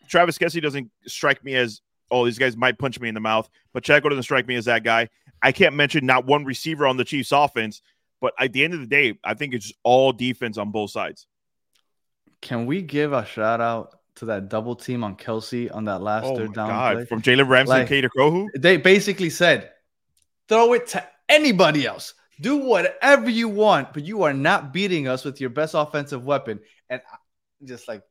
Travis 0.09 0.39
Kelce 0.39 0.63
doesn't 0.63 0.91
strike 1.07 1.43
me 1.45 1.55
as 1.55 1.81
oh, 2.11 2.25
these 2.25 2.39
guys 2.39 2.57
might 2.57 2.79
punch 2.79 2.99
me 3.01 3.09
in 3.09 3.15
the 3.15 3.21
mouth, 3.21 3.49
but 3.73 3.82
Pacheco 3.82 4.08
doesn't 4.08 4.23
strike 4.23 4.47
me 4.47 4.56
as 4.56 4.65
that 4.65 4.82
guy. 4.82 5.08
I 5.43 5.53
can't 5.53 5.75
mention 5.75 6.06
not 6.06 6.27
one 6.27 6.44
receiver 6.44 6.87
on 6.87 6.97
the 6.97 7.05
Chiefs 7.05 7.32
offense, 7.32 7.82
but 8.20 8.32
at 8.39 8.53
the 8.53 8.65
end 8.65 8.75
of 8.75 8.81
the 8.81 8.87
day, 8.87 9.19
I 9.23 9.35
think 9.35 9.55
it's 9.55 9.73
all 9.85 10.13
defense 10.13 10.58
on 10.58 10.70
both 10.70 10.91
sides. 10.91 11.27
can 12.41 12.67
we 12.67 12.82
give 12.82 13.13
a 13.13 13.25
shout 13.25 13.61
out 13.61 13.97
to 14.19 14.27
that 14.27 14.48
double 14.48 14.77
team 14.77 15.03
on 15.05 15.17
Kelce 15.17 15.75
on 15.75 15.84
that 15.87 16.01
last 16.03 16.25
Oh 16.27 16.37
third 16.37 16.55
down 16.55 16.69
God. 16.69 16.94
play? 16.96 17.05
From 17.06 17.22
Jalen 17.22 17.48
Ramsey 17.48 17.70
Like- 17.70 17.81
and 17.81 17.89
Kader 17.89 18.10
Kohou? 18.17 18.46
They 18.56 18.77
basically 18.77 19.31
said, 19.31 19.70
throw 20.48 20.72
it 20.75 20.87
to 20.89 21.06
anybody 21.29 21.87
else. 21.87 22.15
Do 22.41 22.58
whatever 22.58 23.29
you 23.29 23.48
want, 23.48 23.93
but 23.93 24.05
you 24.05 24.22
are 24.22 24.32
not 24.32 24.72
beating 24.72 25.08
us 25.08 25.25
with 25.25 25.41
your 25.41 25.51
best 25.51 25.75
offensive 25.75 26.25
weapon. 26.25 26.60
And 26.89 27.01
just 27.65 27.89
like 27.89 28.03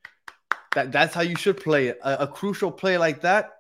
that, 0.76 0.92
that's 0.92 1.14
how 1.14 1.22
you 1.22 1.36
should 1.38 1.58
play 1.62 1.88
it. 1.88 2.00
A, 2.04 2.24
a 2.24 2.28
crucial 2.28 2.72
play 2.72 2.98
like 2.98 3.22
that, 3.22 3.52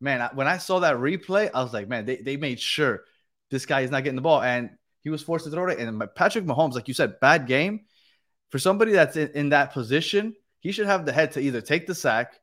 man. 0.00 0.26
When 0.34 0.46
I 0.46 0.56
saw 0.58 0.80
that 0.80 0.96
replay, 0.96 1.50
I 1.52 1.62
was 1.62 1.74
like, 1.74 1.88
man, 1.88 2.06
they, 2.06 2.16
they 2.16 2.36
made 2.38 2.58
sure 2.58 3.02
this 3.50 3.66
guy 3.66 3.82
is 3.82 3.90
not 3.90 4.02
getting 4.02 4.16
the 4.16 4.22
ball, 4.22 4.40
and 4.42 4.70
he 5.02 5.10
was 5.10 5.22
forced 5.22 5.44
to 5.44 5.50
throw 5.50 5.68
it. 5.68 5.78
And 5.78 6.02
Patrick 6.14 6.46
Mahomes, 6.46 6.72
like 6.72 6.88
you 6.88 6.94
said, 6.94 7.20
bad 7.20 7.46
game 7.46 7.82
for 8.50 8.58
somebody 8.58 8.92
that's 8.92 9.16
in, 9.18 9.30
in 9.34 9.48
that 9.50 9.74
position. 9.74 10.34
He 10.64 10.72
should 10.72 10.86
have 10.86 11.04
the 11.04 11.12
head 11.12 11.30
to 11.32 11.40
either 11.40 11.60
take 11.60 11.86
the 11.86 11.94
sack 11.94 12.40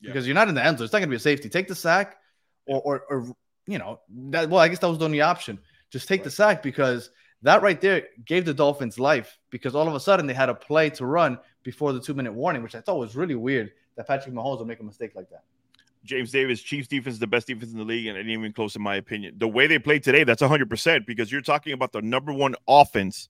Yeah. 0.00 0.08
because 0.10 0.24
you're 0.26 0.34
not 0.36 0.48
in 0.48 0.54
the 0.54 0.64
end 0.64 0.78
zone. 0.78 0.84
It's 0.84 0.92
not 0.92 1.00
going 1.00 1.08
to 1.08 1.10
be 1.10 1.16
a 1.16 1.20
safety. 1.20 1.48
Take 1.48 1.66
the 1.66 1.74
sack, 1.74 2.16
or, 2.64 2.80
or, 2.80 3.02
or 3.10 3.36
you 3.66 3.78
know, 3.78 4.00
that. 4.30 4.48
Well, 4.48 4.60
I 4.60 4.68
guess 4.68 4.78
that 4.78 4.88
was 4.88 4.98
the 4.98 5.04
only 5.04 5.20
option. 5.20 5.58
Just 5.90 6.06
take 6.08 6.22
the 6.22 6.30
sack 6.30 6.62
because 6.62 7.10
that 7.42 7.62
right 7.62 7.80
there 7.80 8.04
gave 8.24 8.44
the 8.44 8.54
Dolphins 8.54 8.98
life 9.00 9.36
because 9.50 9.74
all 9.74 9.88
of 9.88 9.94
a 9.94 10.00
sudden 10.00 10.26
they 10.26 10.32
had 10.32 10.48
a 10.48 10.54
play 10.54 10.90
to 10.90 11.04
run 11.04 11.38
before 11.64 11.92
the 11.92 12.00
two 12.00 12.14
minute 12.14 12.32
warning, 12.32 12.62
which 12.62 12.76
I 12.76 12.80
thought 12.80 12.98
was 12.98 13.16
really 13.16 13.34
weird 13.34 13.72
that 13.96 14.06
Patrick 14.06 14.32
Mahomes 14.32 14.60
would 14.60 14.68
make 14.68 14.78
a 14.80 14.84
mistake 14.84 15.16
like 15.16 15.28
that. 15.30 15.42
James 16.04 16.30
Davis, 16.30 16.62
Chiefs 16.62 16.86
defense 16.86 17.14
is 17.14 17.18
the 17.18 17.26
best 17.26 17.48
defense 17.48 17.72
in 17.72 17.78
the 17.78 17.84
league, 17.84 18.06
and 18.06 18.16
it 18.16 18.20
ain't 18.20 18.30
even 18.30 18.52
close 18.52 18.76
in 18.76 18.82
my 18.82 18.94
opinion. 18.94 19.34
The 19.38 19.48
way 19.48 19.66
they 19.66 19.80
played 19.80 20.04
today, 20.04 20.22
that's 20.22 20.40
100% 20.40 21.04
because 21.04 21.32
you're 21.32 21.40
talking 21.40 21.72
about 21.72 21.90
the 21.90 22.00
number 22.00 22.32
one 22.32 22.54
offense 22.68 23.28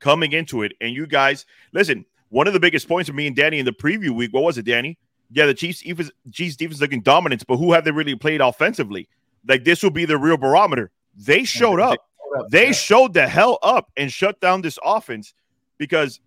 coming 0.00 0.32
into 0.32 0.62
it. 0.64 0.72
And 0.82 0.94
you 0.94 1.06
guys, 1.06 1.46
listen, 1.72 2.04
one 2.28 2.46
of 2.46 2.52
the 2.52 2.60
biggest 2.60 2.88
points 2.88 3.08
for 3.08 3.14
me 3.14 3.26
and 3.26 3.36
Danny 3.36 3.58
in 3.58 3.64
the 3.64 3.72
preview 3.72 4.10
week, 4.10 4.32
what 4.32 4.42
was 4.42 4.58
it, 4.58 4.64
Danny? 4.64 4.98
Yeah, 5.30 5.46
the 5.46 5.54
Chiefs 5.54 5.82
defense, 5.82 6.10
Chiefs 6.32 6.56
defense 6.56 6.80
looking 6.80 7.00
dominance, 7.00 7.44
but 7.44 7.56
who 7.56 7.72
have 7.72 7.84
they 7.84 7.90
really 7.90 8.14
played 8.14 8.40
offensively? 8.40 9.08
Like 9.46 9.64
this 9.64 9.82
will 9.82 9.90
be 9.90 10.04
the 10.04 10.18
real 10.18 10.36
barometer. 10.36 10.90
They 11.16 11.44
showed 11.44 11.80
up. 11.80 11.98
They 12.50 12.72
showed 12.72 13.14
the 13.14 13.28
hell 13.28 13.58
up 13.62 13.90
and 13.96 14.12
shut 14.12 14.40
down 14.40 14.62
this 14.62 14.78
offense 14.84 15.34
because, 15.78 16.20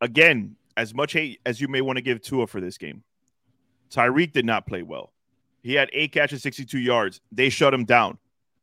again, 0.00 0.56
as 0.76 0.94
much 0.94 1.12
hate 1.12 1.40
as 1.44 1.60
you 1.60 1.68
may 1.68 1.82
want 1.82 1.96
to 1.96 2.02
give 2.02 2.22
Tua 2.22 2.46
for 2.46 2.60
this 2.60 2.78
game, 2.78 3.02
Tyreek 3.90 4.32
did 4.32 4.46
not 4.46 4.66
play 4.66 4.82
well. 4.82 5.12
He 5.62 5.74
had 5.74 5.90
eight 5.92 6.12
catches, 6.12 6.42
62 6.42 6.78
yards. 6.78 7.20
They 7.30 7.50
shut 7.50 7.74
him 7.74 7.84
down. 7.84 8.18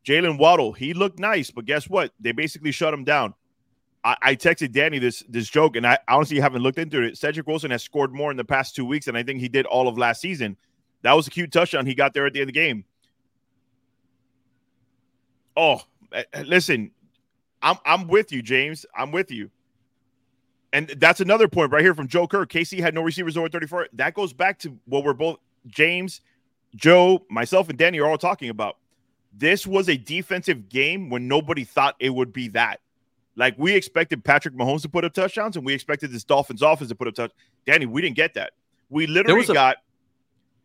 Jalen 0.06 0.39
Waddle, 0.39 0.74
he 0.74 0.94
looked 0.94 1.20
nice, 1.20 1.51
but 1.51 1.65
guess 1.65 1.89
what? 1.89 2.12
They 2.20 2.32
basically 2.32 2.72
shut 2.72 2.94
him 2.94 3.03
down. 3.03 3.34
I, 4.07 4.15
I 4.21 4.35
texted 4.35 4.71
Danny 4.71 4.99
this 4.99 5.21
this 5.27 5.49
joke, 5.49 5.75
and 5.75 5.85
I 5.85 5.99
honestly 6.07 6.39
haven't 6.39 6.63
looked 6.63 6.79
into 6.79 7.01
it. 7.03 7.17
Cedric 7.17 7.45
Wilson 7.45 7.71
has 7.71 7.83
scored 7.83 8.13
more 8.13 8.31
in 8.31 8.37
the 8.37 8.45
past 8.45 8.73
two 8.73 8.85
weeks 8.85 9.07
than 9.07 9.17
I 9.17 9.23
think 9.23 9.41
he 9.41 9.49
did 9.49 9.65
all 9.65 9.89
of 9.89 9.97
last 9.97 10.21
season. 10.21 10.55
That 11.01 11.11
was 11.11 11.27
a 11.27 11.29
cute 11.29 11.51
touchdown 11.51 11.85
he 11.85 11.93
got 11.93 12.13
there 12.13 12.25
at 12.25 12.31
the 12.31 12.39
end 12.39 12.49
of 12.49 12.53
the 12.53 12.59
game. 12.59 12.85
Oh, 15.57 15.81
eh, 16.13 16.23
eh, 16.31 16.43
listen, 16.47 16.91
I'm 17.61 17.75
I'm 17.85 18.07
with 18.07 18.31
you, 18.31 18.41
James. 18.41 18.85
I'm 18.95 19.11
with 19.11 19.29
you. 19.29 19.51
And 20.71 20.87
that's 20.87 21.19
another 21.19 21.49
point 21.49 21.73
right 21.73 21.81
here 21.81 21.93
from 21.93 22.07
Joe 22.07 22.27
Kerr. 22.27 22.45
KC 22.45 22.79
had 22.79 22.93
no 22.93 23.01
receivers 23.01 23.35
over 23.35 23.49
34. 23.49 23.89
That 23.93 24.13
goes 24.13 24.31
back 24.31 24.59
to 24.59 24.77
what 24.85 25.03
we're 25.03 25.13
both 25.13 25.39
James, 25.65 26.21
Joe, 26.75 27.25
myself, 27.29 27.67
and 27.67 27.77
Danny 27.77 27.99
are 27.99 28.09
all 28.09 28.17
talking 28.17 28.49
about. 28.49 28.77
This 29.33 29.67
was 29.67 29.89
a 29.89 29.97
defensive 29.97 30.69
game 30.69 31.09
when 31.09 31.27
nobody 31.27 31.65
thought 31.65 31.95
it 31.99 32.09
would 32.09 32.31
be 32.31 32.47
that. 32.49 32.79
Like 33.38 33.53
we 33.58 33.74
expected 33.75 34.24
Patrick 34.24 34.56
Mahomes 34.56 34.82
to 34.82 34.89
put 34.89 35.06
up 35.06 35.13
touchdowns, 35.13 35.56
and 35.56 35.65
we 35.65 35.74
expected 35.74 36.12
this 36.12 36.24
Dolphins 36.24 36.63
offense 36.63 36.89
to 36.89 36.96
put 36.96 37.08
up 37.08 37.13
touch. 37.13 37.32
Danny, 37.65 37.86
we 37.86 38.01
didn't 38.01 38.15
get 38.15 38.34
that. 38.34 38.53
We 38.89 39.06
literally 39.06 39.46
a- 39.46 39.53
got 39.53 39.77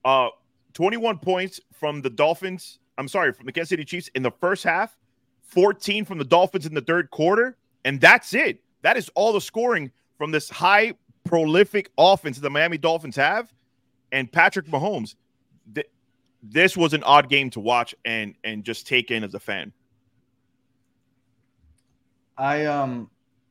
uh 0.04 0.28
21 0.72 1.18
points 1.18 1.60
from 1.72 2.00
the 2.00 2.08
Dolphins. 2.08 2.78
I'm 2.96 3.08
sorry, 3.08 3.32
from 3.32 3.46
the 3.46 3.52
Kansas 3.52 3.68
City 3.68 3.84
Chiefs 3.84 4.08
in 4.14 4.22
the 4.22 4.30
first 4.30 4.64
half, 4.64 4.96
14 5.42 6.06
from 6.06 6.16
the 6.16 6.24
Dolphins 6.24 6.64
in 6.64 6.72
the 6.72 6.80
third 6.80 7.10
quarter, 7.10 7.58
and 7.84 8.00
that's 8.00 8.32
it. 8.32 8.62
That 8.80 8.96
is 8.96 9.10
all 9.14 9.34
the 9.34 9.40
scoring 9.40 9.90
from 10.16 10.30
this 10.30 10.48
high 10.48 10.94
prolific 11.24 11.90
offense 11.98 12.36
that 12.36 12.42
the 12.42 12.50
Miami 12.50 12.78
Dolphins 12.78 13.16
have, 13.16 13.52
and 14.12 14.32
Patrick 14.32 14.66
Mahomes. 14.66 15.14
Th- 15.74 15.88
this 16.42 16.74
was 16.76 16.94
an 16.94 17.02
odd 17.04 17.28
game 17.28 17.50
to 17.50 17.60
watch 17.60 17.94
and 18.06 18.34
and 18.44 18.64
just 18.64 18.86
take 18.86 19.10
in 19.10 19.24
as 19.24 19.34
a 19.34 19.40
fan. 19.40 19.72
I 22.42 22.66
um 22.66 23.08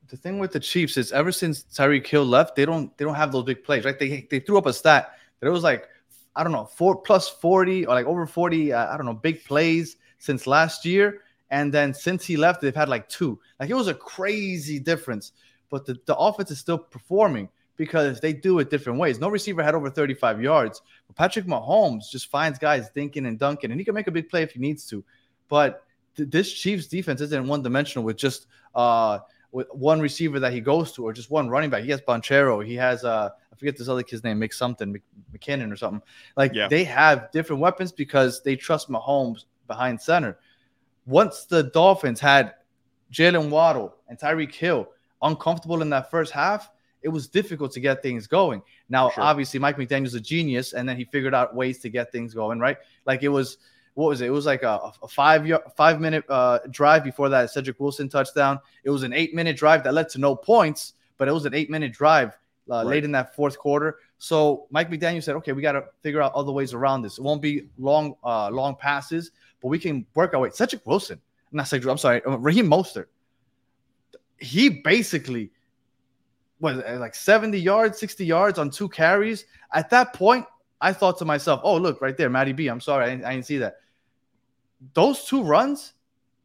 the 0.08 0.18
thing 0.18 0.38
with 0.38 0.52
the 0.52 0.60
Chiefs 0.60 0.98
is 0.98 1.12
ever 1.12 1.32
since 1.32 1.64
Tyreek 1.64 2.06
Hill 2.06 2.26
left, 2.26 2.54
they 2.54 2.66
don't 2.66 2.96
they 2.98 3.06
don't 3.06 3.14
have 3.14 3.32
those 3.32 3.44
big 3.44 3.64
plays, 3.64 3.86
right? 3.86 3.98
They 3.98 4.28
they 4.30 4.38
threw 4.38 4.58
up 4.58 4.66
a 4.66 4.72
stat 4.72 5.12
that 5.40 5.46
it 5.46 5.50
was 5.50 5.62
like 5.62 5.88
I 6.36 6.42
don't 6.42 6.52
know 6.52 6.66
four 6.66 6.96
plus 6.96 7.28
forty 7.28 7.86
or 7.86 7.94
like 7.94 8.06
over 8.06 8.26
forty 8.26 8.72
uh, 8.72 8.92
I 8.92 8.98
don't 8.98 9.06
know 9.06 9.14
big 9.14 9.44
plays 9.44 9.96
since 10.18 10.46
last 10.46 10.84
year, 10.84 11.22
and 11.50 11.72
then 11.72 11.94
since 11.94 12.26
he 12.26 12.36
left, 12.36 12.60
they've 12.60 12.76
had 12.76 12.90
like 12.90 13.08
two. 13.08 13.40
Like 13.58 13.70
it 13.70 13.74
was 13.74 13.88
a 13.88 13.94
crazy 13.94 14.78
difference, 14.78 15.32
but 15.70 15.86
the, 15.86 15.98
the 16.04 16.14
offense 16.14 16.50
is 16.50 16.58
still 16.58 16.78
performing 16.78 17.48
because 17.78 18.20
they 18.20 18.34
do 18.34 18.58
it 18.58 18.68
different 18.68 18.98
ways. 18.98 19.18
No 19.18 19.30
receiver 19.30 19.62
had 19.62 19.74
over 19.74 19.88
35 19.88 20.42
yards. 20.42 20.82
But 21.06 21.16
Patrick 21.16 21.46
Mahomes 21.46 22.10
just 22.10 22.30
finds 22.30 22.58
guys 22.58 22.90
dinking 22.94 23.26
and 23.26 23.38
dunking, 23.38 23.70
and 23.70 23.80
he 23.80 23.86
can 23.86 23.94
make 23.94 24.06
a 24.06 24.12
big 24.12 24.28
play 24.28 24.42
if 24.42 24.52
he 24.52 24.60
needs 24.60 24.86
to. 24.88 25.02
But 25.48 25.82
th- 26.14 26.28
this 26.28 26.52
Chiefs 26.52 26.86
defense 26.88 27.22
isn't 27.22 27.46
one 27.46 27.62
dimensional 27.62 28.04
with 28.04 28.18
just 28.18 28.48
uh 28.74 29.18
with 29.52 29.68
one 29.72 30.00
receiver 30.00 30.40
that 30.40 30.52
he 30.52 30.60
goes 30.60 30.92
to 30.92 31.04
or 31.04 31.12
just 31.12 31.30
one 31.30 31.48
running 31.48 31.68
back. 31.68 31.84
He 31.84 31.90
has 31.90 32.00
Bonchero. 32.00 32.64
He 32.64 32.74
has 32.76 33.04
uh 33.04 33.28
I 33.52 33.56
forget 33.56 33.76
this 33.76 33.88
other 33.88 34.02
kid's 34.02 34.24
name, 34.24 34.40
Mick 34.40 34.52
something, 34.54 35.00
McKinnon 35.36 35.70
or 35.72 35.76
something. 35.76 36.02
Like 36.36 36.54
Yeah. 36.54 36.68
they 36.68 36.84
have 36.84 37.30
different 37.32 37.60
weapons 37.60 37.92
because 37.92 38.42
they 38.42 38.56
trust 38.56 38.88
Mahomes 38.88 39.44
behind 39.68 40.00
center. 40.00 40.38
Once 41.06 41.44
the 41.44 41.64
Dolphins 41.64 42.20
had 42.20 42.54
Jalen 43.12 43.50
Waddle 43.50 43.94
and 44.08 44.18
Tyreek 44.18 44.54
Hill 44.54 44.88
uncomfortable 45.20 45.82
in 45.82 45.90
that 45.90 46.10
first 46.10 46.32
half, 46.32 46.70
it 47.02 47.08
was 47.08 47.28
difficult 47.28 47.72
to 47.72 47.80
get 47.80 48.00
things 48.02 48.26
going. 48.26 48.62
Now, 48.88 49.10
Sure. 49.10 49.24
obviously, 49.24 49.58
Mike 49.60 49.76
McDaniel's 49.76 50.14
a 50.14 50.20
genius, 50.20 50.72
and 50.72 50.88
then 50.88 50.96
he 50.96 51.04
figured 51.04 51.34
out 51.34 51.54
ways 51.54 51.78
to 51.80 51.88
get 51.88 52.10
things 52.12 52.32
going, 52.32 52.58
right? 52.60 52.76
Like 53.06 53.22
it 53.22 53.28
was, 53.28 53.58
what 53.94 54.08
was 54.08 54.20
it? 54.20 54.26
It 54.26 54.30
was 54.30 54.46
like 54.46 54.62
a, 54.62 54.92
a 55.02 55.08
five 55.08 55.46
year, 55.46 55.60
five 55.76 56.00
minute 56.00 56.24
uh, 56.28 56.60
drive 56.70 57.04
before 57.04 57.28
that 57.28 57.50
Cedric 57.50 57.78
Wilson 57.78 58.08
touchdown. 58.08 58.58
It 58.84 58.90
was 58.90 59.02
an 59.02 59.12
eight 59.12 59.34
minute 59.34 59.56
drive 59.56 59.84
that 59.84 59.92
led 59.94 60.08
to 60.10 60.18
no 60.18 60.34
points, 60.34 60.94
but 61.18 61.28
it 61.28 61.32
was 61.32 61.44
an 61.44 61.54
eight 61.54 61.70
minute 61.70 61.92
drive 61.92 62.30
uh, 62.70 62.76
Right. 62.76 62.86
late 62.86 63.04
in 63.04 63.12
that 63.12 63.34
fourth 63.34 63.58
quarter. 63.58 63.98
So 64.18 64.66
Mike 64.70 64.88
McDaniel 64.88 65.22
said, 65.22 65.34
okay, 65.36 65.52
we 65.52 65.62
got 65.62 65.72
to 65.72 65.84
figure 66.00 66.22
out 66.22 66.32
other 66.34 66.52
ways 66.52 66.72
around 66.74 67.02
this. 67.02 67.18
It 67.18 67.22
won't 67.22 67.42
be 67.42 67.66
long, 67.76 68.14
uh, 68.24 68.50
long 68.50 68.76
passes, 68.76 69.32
but 69.60 69.68
we 69.68 69.78
can 69.78 70.06
work 70.14 70.32
our 70.32 70.40
way. 70.40 70.50
Cedric 70.50 70.86
Wilson, 70.86 71.20
not 71.50 71.66
Cedric, 71.66 71.90
I'm 71.90 71.98
sorry, 71.98 72.24
uh, 72.24 72.36
Raheem 72.36 72.68
Mostert. 72.68 73.06
He 74.38 74.68
basically 74.68 75.50
was 76.60 76.76
like 76.76 77.14
70 77.14 77.58
yards, 77.58 77.98
60 77.98 78.24
yards 78.24 78.58
on 78.58 78.70
two 78.70 78.88
carries. 78.88 79.44
At 79.74 79.90
that 79.90 80.12
point, 80.14 80.46
I 80.80 80.92
thought 80.92 81.18
to 81.18 81.24
myself, 81.24 81.60
oh, 81.64 81.76
look 81.76 82.00
right 82.00 82.16
there, 82.16 82.30
Matty 82.30 82.52
B. 82.52 82.68
I'm 82.68 82.80
sorry, 82.80 83.06
I 83.06 83.10
didn't, 83.10 83.24
I 83.24 83.32
didn't 83.32 83.46
see 83.46 83.58
that. 83.58 83.76
Those 84.94 85.24
two 85.24 85.42
runs, 85.42 85.92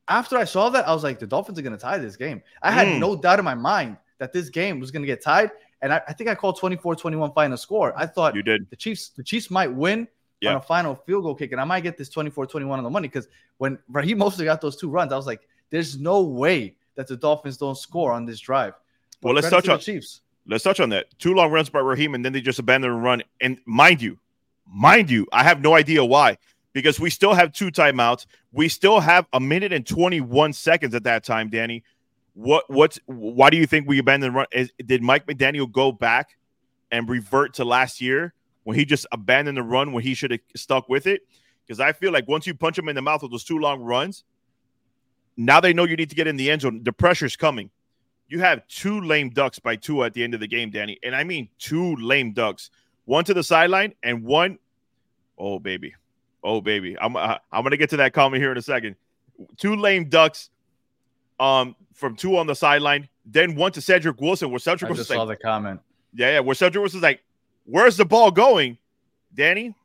after 0.08 0.38
I 0.38 0.44
saw 0.46 0.70
that, 0.70 0.88
I 0.88 0.94
was 0.94 1.04
like, 1.04 1.20
the 1.20 1.28
Dolphins 1.28 1.58
are 1.60 1.62
going 1.62 1.76
to 1.76 1.82
tie 1.82 1.98
this 1.98 2.16
game. 2.16 2.42
I 2.62 2.72
had 2.72 2.88
Mm. 2.88 3.00
no 3.00 3.16
doubt 3.16 3.40
in 3.40 3.46
my 3.46 3.56
mind 3.56 3.98
that 4.20 4.32
this 4.34 4.50
game 4.50 4.80
was 4.80 4.92
going 4.92 5.02
to 5.04 5.08
get 5.08 5.22
tied. 5.24 5.52
And 5.82 5.94
I, 5.94 6.02
I 6.08 6.14
think 6.14 6.30
I 6.30 6.36
called 6.36 6.58
24 6.60 6.96
21 6.96 7.34
final 7.34 7.58
score. 7.58 7.94
I 7.98 8.06
thought 8.06 8.36
You 8.36 8.44
did. 8.44 8.70
the 8.70 8.76
Chiefs, 8.76 9.10
the 9.10 9.24
Chiefs 9.24 9.52
might 9.52 9.72
win 9.72 10.08
Yeah. 10.42 10.52
on 10.52 10.56
a 10.58 10.62
final 10.62 10.96
field 10.96 11.24
goal 11.24 11.36
kick, 11.36 11.52
and 11.52 11.62
I 11.62 11.64
might 11.66 11.82
get 11.82 11.98
this 11.98 12.10
24-21 12.10 12.78
on 12.78 12.84
the 12.84 12.90
money 12.90 13.08
because 13.08 13.28
when 13.58 13.78
Raheem 13.90 14.20
Mostert 14.20 14.46
got 14.46 14.62
those 14.62 14.76
two 14.76 14.90
runs, 14.90 15.12
I 15.12 15.16
was 15.18 15.28
like, 15.28 15.48
"There's 15.70 16.00
no 16.00 16.22
way 16.22 16.76
that 16.96 17.08
the 17.08 17.16
Dolphins 17.18 17.58
don't 17.58 17.78
score 17.78 18.12
on 18.12 18.26
this 18.26 18.40
drive." 18.40 18.74
But 19.22 19.28
Well, 19.30 19.36
let's 19.36 19.50
touch 19.50 19.64
to 19.66 19.68
the 19.70 19.74
on- 19.74 19.80
Chiefs. 19.80 20.22
Let's 20.48 20.64
touch 20.64 20.80
on 20.80 20.90
that. 20.90 21.08
Two 21.20 21.34
long 21.34 21.52
runs 21.52 21.70
by 21.70 21.80
Raheem, 21.80 22.16
and 22.16 22.24
then 22.24 22.32
they 22.34 22.40
just 22.42 22.58
abandon 22.60 22.92
the 22.92 22.98
run. 22.98 23.22
And 23.42 23.60
mind 23.66 24.02
you, 24.02 24.18
mind 24.66 25.10
you, 25.12 25.28
I 25.34 25.44
have 25.44 25.62
no 25.62 25.76
idea 25.76 26.04
why. 26.06 26.38
Because 26.78 27.00
we 27.00 27.10
still 27.10 27.34
have 27.34 27.54
two 27.54 27.72
timeouts. 27.72 28.26
We 28.52 28.70
still 28.70 29.00
have 29.00 29.26
a 29.34 29.40
minute 29.40 29.74
and 29.74 29.86
21 29.86 30.54
seconds 30.54 30.94
at 30.96 31.04
that 31.04 31.24
time, 31.24 31.50
Danny. 31.50 31.84
What 32.34 32.70
what's 32.70 33.00
why 33.08 33.50
do 33.50 33.58
you 33.58 33.66
think 33.66 33.88
we 33.88 33.98
abandoned 33.98 34.36
run? 34.36 34.46
Is, 34.52 34.72
did 34.86 35.02
Mike 35.02 35.26
McDaniel 35.26 35.72
go 35.72 35.92
back 35.92 36.38
and 36.92 37.10
revert 37.10 37.56
to 37.56 37.66
last 37.66 38.00
year 38.00 38.34
when 38.64 38.78
he 38.78 38.86
just 38.86 39.08
abandoned 39.12 39.58
the 39.58 39.64
run 39.64 39.92
when 39.92 40.04
he 40.04 40.14
should 40.14 40.32
have 40.32 40.40
stuck 40.56 40.88
with 40.88 41.08
it? 41.08 41.22
Because 41.66 41.80
I 41.80 41.94
feel 41.94 42.12
like 42.12 42.28
once 42.28 42.46
you 42.46 42.54
punch 42.54 42.78
him 42.78 42.90
in 42.90 42.96
the 42.96 43.02
mouth 43.02 43.24
with 43.24 43.32
those 43.32 43.44
Tua 43.44 43.60
long 43.60 43.82
runs, 43.82 44.24
now 45.36 45.60
they 45.60 45.74
know 45.74 45.84
you 45.84 45.96
need 45.96 46.10
to 46.12 46.16
get 46.16 46.28
in 46.28 46.38
the 46.38 46.52
end 46.52 46.62
zone. 46.62 46.82
The 46.84 46.94
pressure's 46.94 47.36
coming 47.36 47.72
you 48.28 48.40
have 48.40 48.68
two 48.68 49.02
lame 49.02 49.30
ducks 49.30 49.60
by 49.60 49.76
two 49.76 50.04
at 50.04 50.14
the 50.14 50.24
end 50.24 50.34
of 50.34 50.40
the 50.40 50.48
game, 50.48 50.70
Danny. 50.70 51.00
And 51.04 51.16
I 51.16 51.24
mean 51.24 51.50
two 51.60 51.96
lame 51.96 52.34
ducks. 52.34 52.70
One 53.06 53.24
to 53.26 53.34
the 53.34 53.44
sideline 53.44 53.94
and 54.04 54.24
one, 54.24 54.60
oh 55.38 55.60
baby, 55.60 55.96
oh 56.48 56.62
baby. 56.62 56.98
I'm 57.00 57.16
uh, 57.16 57.38
I'm 57.52 57.64
gonna 57.64 57.78
get 57.78 57.90
to 57.92 57.98
that 57.98 58.14
comment 58.14 58.42
here 58.42 58.52
in 58.52 58.58
a 58.58 58.62
second. 58.62 58.96
Two 59.58 59.76
lame 59.76 60.06
ducks, 60.06 60.50
um, 61.40 61.76
from 61.94 62.16
two 62.16 62.38
on 62.38 62.48
the 62.48 62.56
sideline. 62.56 63.08
Then 63.26 63.56
one 63.56 63.72
to 63.74 63.82
Cedric 63.82 64.20
Wilson, 64.22 64.50
where 64.50 64.60
Cedric 64.60 64.88
I 64.88 64.92
was 64.92 65.00
just 65.00 65.10
like, 65.10 65.18
saw 65.18 65.26
the 65.26 65.36
comment. 65.36 65.82
yeah, 66.14 66.32
yeah, 66.32 66.40
where 66.40 66.56
Cedric 66.56 66.82
Wilson's 66.82 67.04
like, 67.04 67.22
where's 67.66 67.98
the 67.98 68.06
ball 68.06 68.32
going, 68.32 68.78
Danny? 69.36 69.76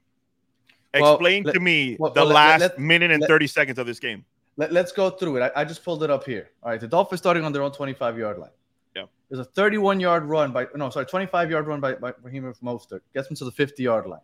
Well, 0.95 1.15
Explain 1.15 1.45
let- 1.45 1.55
to 1.55 1.61
me 1.61 1.97
well, 1.99 2.13
the 2.13 2.25
well, 2.25 2.35
last 2.35 2.61
let- 2.61 2.79
minute 2.79 3.11
and 3.11 3.21
let- 3.21 3.29
30 3.29 3.47
seconds 3.47 3.79
of 3.79 3.87
this 3.87 3.99
game. 3.99 4.25
Let, 4.59 4.77
us 4.77 4.93
go 4.93 5.09
through 5.09 5.39
it. 5.39 5.53
I, 5.57 5.63
I 5.63 5.65
just 5.65 5.83
pulled 5.83 6.05
it 6.05 6.11
up 6.11 6.25
here. 6.25 6.51
All 6.63 6.71
right, 6.71 6.79
the 6.79 6.87
Dolphins 6.87 7.21
starting 7.21 7.43
on 7.45 7.53
their 7.53 7.63
own 7.63 7.73
25 7.73 8.19
yard 8.19 8.39
line. 8.39 8.51
Yeah. 8.95 9.05
There's 9.31 9.41
a 9.41 9.45
31 9.51 9.99
yard 9.99 10.25
run 10.25 10.53
by 10.53 10.67
no, 10.75 10.91
sorry, 10.91 11.07
25 11.07 11.51
yard 11.51 11.67
run 11.67 11.81
by, 11.81 11.95
by 11.95 12.13
Raheem 12.23 12.45
Mostert 12.63 13.01
gets 13.15 13.31
him 13.31 13.37
to 13.37 13.45
the 13.47 13.51
50 13.51 13.83
yard 13.83 14.07
line, 14.07 14.21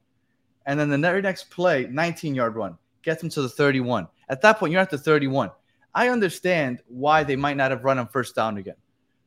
and 0.69 0.79
then 0.79 0.91
the 0.91 0.99
very 0.99 1.23
next 1.23 1.51
play, 1.51 1.87
19 1.91 2.35
yard 2.35 2.55
run 2.55 2.77
gets 3.03 3.23
him 3.23 3.31
to 3.31 3.41
the 3.41 3.49
31. 3.49 4.07
At 4.29 4.43
that 4.43 4.59
point, 4.59 4.71
you're 4.71 4.83
at 4.83 4.91
the 4.91 4.99
31. 4.99 5.51
I 5.95 6.11
understand 6.11 6.83
why 6.87 7.25
they 7.25 7.37
might 7.37 7.57
not 7.57 7.71
have 7.71 7.85
run 7.85 7.99
on 7.99 8.07
first 8.07 8.37
down 8.37 8.59
again. 8.59 8.75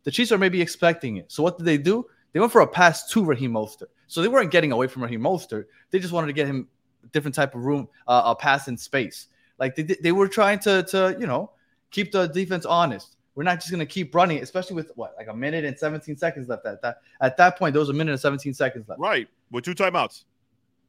The 0.03 0.11
Chiefs 0.11 0.31
are 0.31 0.37
maybe 0.37 0.61
expecting 0.61 1.17
it. 1.17 1.31
So 1.31 1.41
what 1.41 1.57
did 1.57 1.65
they 1.65 1.79
do? 1.79 2.05
They 2.31 2.39
went 2.39 2.51
for 2.51 2.61
a 2.61 2.67
pass 2.67 3.09
to 3.09 3.25
Raheem 3.25 3.53
Mostert. 3.53 3.87
So 4.05 4.21
they 4.21 4.27
weren't 4.27 4.51
getting 4.51 4.71
away 4.71 4.85
from 4.85 5.01
Raheem 5.01 5.21
Mostert. 5.21 5.65
They 5.89 5.97
just 5.97 6.13
wanted 6.13 6.27
to 6.27 6.33
get 6.33 6.45
him 6.45 6.67
a 7.03 7.07
different 7.07 7.33
type 7.33 7.55
of 7.55 7.65
room, 7.65 7.89
uh, 8.07 8.21
a 8.25 8.35
pass 8.35 8.67
in 8.67 8.77
space. 8.77 9.27
Like 9.57 9.75
they, 9.75 9.81
they 9.81 10.11
were 10.11 10.27
trying 10.27 10.59
to, 10.59 10.83
to, 10.83 11.17
you 11.19 11.25
know, 11.25 11.51
keep 11.89 12.11
the 12.11 12.27
defense 12.27 12.67
honest. 12.67 13.15
We're 13.33 13.43
not 13.43 13.55
just 13.55 13.71
going 13.71 13.79
to 13.79 13.85
keep 13.87 14.13
running, 14.13 14.43
especially 14.43 14.75
with 14.75 14.91
what, 14.93 15.15
like 15.17 15.27
a 15.27 15.35
minute 15.35 15.65
and 15.65 15.77
17 15.77 16.17
seconds 16.17 16.49
left. 16.49 16.67
At 16.67 16.83
that, 16.83 16.97
at 17.19 17.35
that 17.37 17.57
point, 17.57 17.73
there 17.73 17.79
was 17.79 17.89
a 17.89 17.93
minute 17.93 18.11
and 18.11 18.19
17 18.19 18.53
seconds 18.53 18.87
left. 18.87 19.01
Right. 19.01 19.27
With 19.49 19.63
two 19.63 19.73
timeouts. 19.73 20.25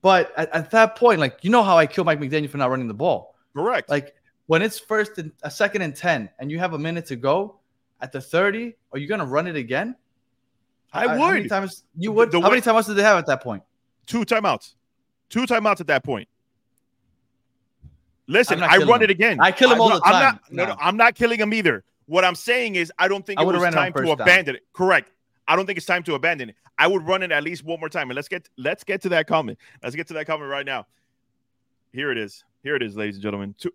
But 0.03 0.33
at, 0.37 0.51
at 0.53 0.71
that 0.73 0.97
point, 0.97 1.21
like, 1.21 1.39
you 1.43 1.51
know 1.51 1.63
how 1.63 1.79
I 1.79 1.87
kill 1.87 2.05
Mike 2.05 2.19
McDaniel 2.21 2.51
for 2.51 2.59
not 2.59 2.71
running 2.71 2.89
the 2.89 2.95
ball. 2.95 3.35
Correct. 3.57 3.89
Like 3.89 4.15
when 4.47 4.61
it's 4.63 4.79
first 4.79 5.17
and 5.19 5.31
a 5.43 5.51
second 5.51 5.83
and 5.83 5.95
10 5.95 6.29
and 6.39 6.51
you 6.51 6.59
have 6.59 6.73
a 6.75 6.79
minute 6.79 7.07
to 7.07 7.17
go 7.17 7.61
at 8.01 8.11
the 8.13 8.21
30, 8.21 8.75
are 8.93 8.99
you 8.99 9.07
going 9.07 9.21
to 9.21 9.27
run 9.27 9.47
it 9.47 9.55
again? 9.57 9.95
I 10.93 11.07
would. 11.07 11.19
How 11.21 11.31
many 11.31 11.49
times 11.49 11.85
you 11.97 12.13
would? 12.13 12.31
the 12.33 12.41
how 12.41 12.49
way- 12.49 12.59
many 12.59 12.63
timeouts 12.63 12.87
did 12.87 12.97
they 12.97 13.03
have 13.03 13.17
at 13.17 13.27
that 13.27 13.43
point? 13.43 13.63
two 14.07 14.25
timeouts. 14.25 14.75
Two 15.31 15.47
timeouts 15.47 15.81
at 15.81 15.87
that 15.87 16.03
point. 16.05 16.29
Listen, 18.27 18.63
I'm 18.63 18.71
I 18.71 18.77
run 18.85 19.01
him. 19.01 19.03
it 19.05 19.11
again. 19.11 19.39
I 19.41 19.53
kill 19.53 19.73
him 19.73 19.81
all 19.81 19.89
I'm 19.93 19.95
the 19.99 20.01
time. 20.01 20.13
not, 20.23 20.53
no, 20.53 20.65
no, 20.65 20.71
No. 20.71 20.77
I'm 20.81 20.97
not 20.97 21.15
killing 21.15 21.39
him 21.41 21.53
either. 21.55 21.85
What 22.07 22.25
I'm 22.25 22.35
saying 22.35 22.75
is, 22.75 22.93
I 22.99 23.09
don't 23.09 23.25
think 23.25 23.39
I 23.41 23.43
it 23.43 23.47
was 23.47 23.61
ran 23.61 23.73
it 23.73 23.77
on 23.77 23.83
time 23.85 23.93
to 23.95 24.03
down. 24.03 24.21
abandon 24.21 24.57
it. 24.57 24.63
Correct. 24.73 25.11
I 25.53 25.57
don't 25.57 25.67
think 25.67 25.77
it's 25.77 25.85
time 25.87 26.03
to 26.05 26.15
abandon 26.15 26.49
it. 26.49 26.57
I 26.79 26.87
would 26.87 27.07
run 27.07 27.23
it 27.23 27.31
at 27.31 27.43
least 27.43 27.63
one 27.63 27.79
more 27.79 27.91
time. 27.91 28.09
And 28.09 28.17
let's 28.17 28.27
get 28.27 28.49
let's 28.57 28.85
get 28.85 29.03
to 29.03 29.11
that 29.11 29.27
comment. 29.27 29.59
Let's 29.83 29.95
get 29.95 30.09
to 30.09 30.15
that 30.15 30.27
comment 30.27 30.49
right 30.49 30.65
now. 30.65 30.87
Here 31.93 32.11
it 32.11 32.17
is. 32.17 32.43
Here 32.63 32.75
it 32.75 32.83
is, 32.83 32.97
ladies 32.97 33.17
and 33.17 33.23
gentlemen. 33.23 33.55
Two 33.59 33.71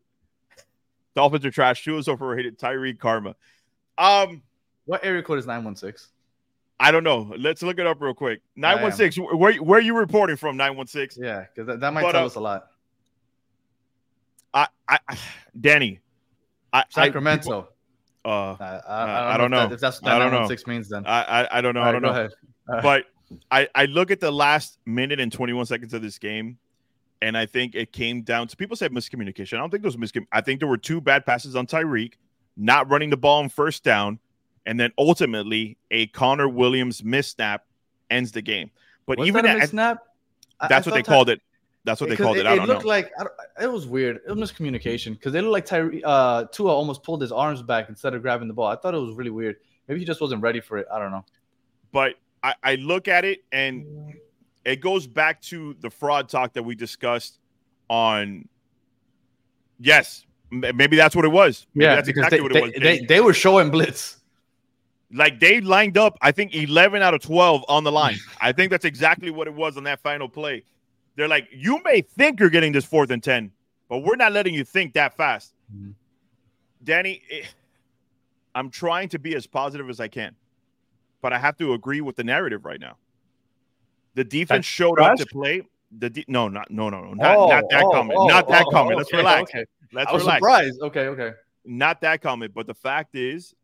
Dolphins 1.15 1.45
are 1.45 1.51
trash. 1.51 1.83
Tua 1.83 1.99
is 1.99 2.07
overrated. 2.07 2.57
Tyree 2.57 2.95
Karma. 2.95 3.35
Um, 3.99 4.41
What 4.85 5.05
area 5.05 5.21
code 5.21 5.37
is 5.37 5.45
916? 5.45 6.09
I 6.79 6.89
don't 6.89 7.03
know. 7.03 7.31
Let's 7.37 7.61
look 7.61 7.77
it 7.77 7.85
up 7.85 8.01
real 8.01 8.15
quick. 8.15 8.41
Nine 8.55 8.81
one 8.81 8.91
six. 8.91 9.15
Where 9.15 9.53
where 9.53 9.77
are 9.77 9.81
you 9.81 9.95
reporting 9.95 10.35
from? 10.35 10.57
Nine 10.57 10.75
one 10.75 10.87
six. 10.87 11.15
Yeah, 11.15 11.45
because 11.53 11.67
that, 11.67 11.79
that 11.79 11.93
might 11.93 12.01
But, 12.01 12.13
tell 12.13 12.23
uh, 12.23 12.25
us 12.25 12.35
a 12.35 12.39
lot. 12.39 12.69
I, 14.51 14.67
I, 14.89 14.97
Danny. 15.61 15.99
I, 16.73 16.85
Sacramento. 16.89 17.67
I, 17.69 17.73
uh, 18.25 18.55
I, 18.59 18.81
I, 18.87 19.05
I 19.05 19.33
I 19.33 19.37
don't 19.37 19.49
don't 19.49 19.51
know. 19.51 19.57
know. 19.57 19.63
if, 19.63 19.69
that, 19.69 19.75
if 19.75 19.81
that's 19.81 20.01
what 20.01 20.11
I 20.11 20.15
that 20.15 20.19
don't 20.25 20.31
know. 20.31 20.37
916 20.47 20.73
means 20.73 20.89
then. 20.89 21.05
I, 21.05 21.21
I, 21.43 21.57
I 21.57 21.61
don't 21.61 21.73
know. 21.73 21.81
All 21.81 21.87
I 21.87 21.91
don't 21.91 22.01
go 22.01 22.07
know. 22.07 22.13
ahead. 22.13 22.31
But 22.67 23.05
I, 23.51 23.67
I 23.75 23.85
look 23.85 24.11
at 24.11 24.19
the 24.19 24.31
last 24.31 24.79
minute 24.85 25.19
and 25.19 25.31
21 25.31 25.65
seconds 25.65 25.93
of 25.93 26.01
this 26.01 26.17
game, 26.17 26.57
and 27.21 27.37
I 27.37 27.45
think 27.45 27.75
it 27.75 27.91
came 27.93 28.21
down 28.21 28.47
to 28.47 28.57
people 28.57 28.75
said 28.75 28.91
miscommunication. 28.91 29.53
I 29.53 29.57
don't 29.57 29.69
think 29.69 29.83
there 29.83 29.89
was 29.89 29.97
miscommunication. 29.97 30.27
I 30.31 30.41
think 30.41 30.59
there 30.59 30.69
were 30.69 30.77
two 30.77 31.01
bad 31.01 31.25
passes 31.25 31.55
on 31.55 31.67
Tyreek, 31.67 32.13
not 32.55 32.89
running 32.89 33.09
the 33.09 33.17
ball 33.17 33.39
on 33.39 33.49
first 33.49 33.83
down, 33.83 34.19
and 34.65 34.79
then 34.79 34.91
ultimately 34.97 35.77
a 35.91 36.07
Connor 36.07 36.49
Williams 36.49 37.01
missnap 37.01 37.59
ends 38.09 38.31
the 38.31 38.41
game. 38.41 38.71
But 39.05 39.19
Was 39.19 39.27
even 39.27 39.45
that 39.45 39.57
a 39.57 39.61
at, 39.61 39.69
snap? 39.69 39.99
That's 40.67 40.87
I 40.87 40.89
what 40.89 40.95
they 40.95 41.03
thought 41.03 41.11
called 41.11 41.29
it. 41.29 41.41
That's 41.87 42.01
what 42.01 42.09
they 42.09 42.17
called 42.17 42.35
it. 42.35 42.41
It, 42.41 42.47
I 42.47 42.55
don't 42.55 42.67
looked 42.67 42.83
know. 42.83 42.89
like 42.89 43.11
I 43.17 43.23
don't, 43.23 43.33
it 43.61 43.71
was 43.71 43.87
weird. 43.87 44.19
It 44.27 44.35
was 44.35 44.51
miscommunication 44.51 45.13
because 45.13 45.33
it 45.33 45.41
looked 45.41 45.53
like 45.53 45.65
Tyre, 45.65 45.93
uh, 46.03 46.43
Tua 46.51 46.69
almost 46.69 47.01
pulled 47.01 47.21
his 47.21 47.31
arms 47.31 47.61
back 47.61 47.87
instead 47.87 48.13
of 48.13 48.21
grabbing 48.21 48.49
the 48.49 48.53
ball. 48.53 48.67
I 48.67 48.75
thought 48.75 48.93
it 48.93 48.97
was 48.97 49.15
really 49.15 49.29
weird. 49.29 49.55
Maybe 49.87 50.01
he 50.01 50.05
just 50.05 50.19
wasn't 50.19 50.41
ready 50.41 50.59
for 50.59 50.77
it. 50.77 50.87
I 50.93 50.99
don't 50.99 51.11
know. 51.11 51.23
but 51.93 52.15
I, 52.43 52.55
I 52.61 52.75
look 52.75 53.07
at 53.07 53.23
it 53.23 53.45
and 53.53 54.15
it 54.65 54.81
goes 54.81 55.07
back 55.07 55.41
to 55.43 55.77
the 55.79 55.89
fraud 55.89 56.27
talk 56.27 56.53
that 56.53 56.63
we 56.63 56.75
discussed 56.75 57.39
on. 57.89 58.49
Yes, 59.79 60.25
maybe 60.51 60.97
that's 60.97 61.15
what 61.15 61.23
it 61.23 61.31
was. 61.31 61.67
Maybe 61.73 61.87
that's 61.87 62.09
exactly 62.09 62.39
they, 62.39 62.41
what 62.41 62.53
they, 62.53 62.59
it 62.59 62.63
was. 62.65 62.81
they, 62.81 62.99
they 63.05 63.21
were 63.21 63.33
showing 63.33 63.71
blitz. 63.71 64.17
like 65.13 65.39
they 65.39 65.61
lined 65.61 65.97
up, 65.97 66.17
I 66.21 66.33
think 66.33 66.53
11 66.53 67.01
out 67.01 67.13
of 67.13 67.21
12 67.21 67.63
on 67.69 67.85
the 67.85 67.93
line. 67.93 68.17
I 68.41 68.51
think 68.51 68.71
that's 68.71 68.83
exactly 68.83 69.29
what 69.29 69.47
it 69.47 69.53
was 69.53 69.77
on 69.77 69.85
that 69.85 70.01
final 70.01 70.27
play. 70.27 70.63
They're 71.17 71.27
like, 71.27 71.49
you 71.51 71.81
may 71.83 72.01
think 72.01 72.39
you're 72.39 72.51
getting 72.51 72.71
this 72.71 72.85
fourth 72.85 73.09
and 73.09 73.21
10, 73.21 73.51
but 73.89 73.99
we're 73.99 74.15
not 74.15 74.31
letting 74.31 74.53
you 74.53 74.63
think 74.63 74.93
that 74.93 75.17
fast. 75.17 75.55
Mhm. 75.75 75.95
Danny, 76.83 77.23
I'm 78.53 78.69
trying 78.69 79.09
to 79.09 79.19
be 79.19 79.35
as 79.35 79.47
positive 79.47 79.89
as 79.89 79.99
I 79.99 80.07
can, 80.07 80.35
but 81.21 81.33
I 81.33 81.39
have 81.39 81.57
to 81.57 81.73
agree 81.73 82.01
with 82.01 82.15
the 82.15 82.23
narrative 82.23 82.65
right 82.65 82.79
now. 82.79 82.97
The 84.13 84.23
defense 84.23 84.59
That's 84.59 84.67
showed 84.67 84.99
up 84.99 85.17
to 85.17 85.25
play. 85.25 85.63
The 85.97 86.09
de- 86.11 86.25
no, 86.27 86.49
not 86.49 86.69
no, 86.69 86.89
no, 86.89 87.01
no, 87.01 87.13
not, 87.13 87.35
Oh, 87.35 87.47
not 87.47 87.63
that 87.71 87.83
oh, 87.83 87.91
comment, 87.91 88.19
oh, 88.19 88.27
not 88.27 88.47
that 88.49 88.65
oh, 88.67 88.71
comment. 88.71 88.97
Let's 88.97 89.09
okay, 89.09 89.17
relax. 89.17 89.51
Okay. 89.51 89.65
Let's 89.93 90.11
I 90.11 90.13
was 90.13 90.21
relax 90.21 90.37
surprised. 90.37 90.81
Okay, 90.81 91.07
okay. 91.07 91.31
not 91.65 91.99
that 92.01 92.21
comment, 92.21 92.53
but 92.53 92.67
the 92.67 92.73
fact 92.75 93.15
is, 93.15 93.55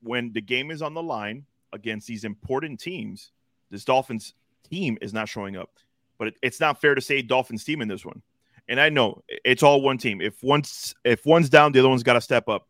when 0.00 0.32
the 0.32 0.40
game 0.40 0.70
is 0.70 0.80
on 0.80 0.94
the 0.94 1.02
line 1.02 1.44
against 1.72 2.06
these 2.06 2.24
important 2.24 2.80
teams, 2.80 3.32
this 3.70 3.84
Dolphins 3.84 4.34
team 4.70 4.96
is 5.02 5.12
not 5.12 5.28
showing 5.28 5.56
up. 5.56 5.70
But 6.18 6.28
it, 6.28 6.34
it's 6.42 6.60
not 6.60 6.80
fair 6.80 6.94
to 6.94 7.00
say 7.00 7.22
Dolphins 7.22 7.64
team 7.64 7.82
in 7.82 7.88
this 7.88 8.04
one. 8.04 8.22
And 8.68 8.80
I 8.80 8.88
know 8.88 9.22
it's 9.44 9.62
all 9.62 9.82
one 9.82 9.98
team. 9.98 10.20
If 10.20 10.42
one's 10.42 10.94
if 11.04 11.26
one's 11.26 11.48
down, 11.48 11.72
the 11.72 11.80
other 11.80 11.88
one's 11.88 12.02
got 12.02 12.14
to 12.14 12.20
step 12.20 12.48
up. 12.48 12.66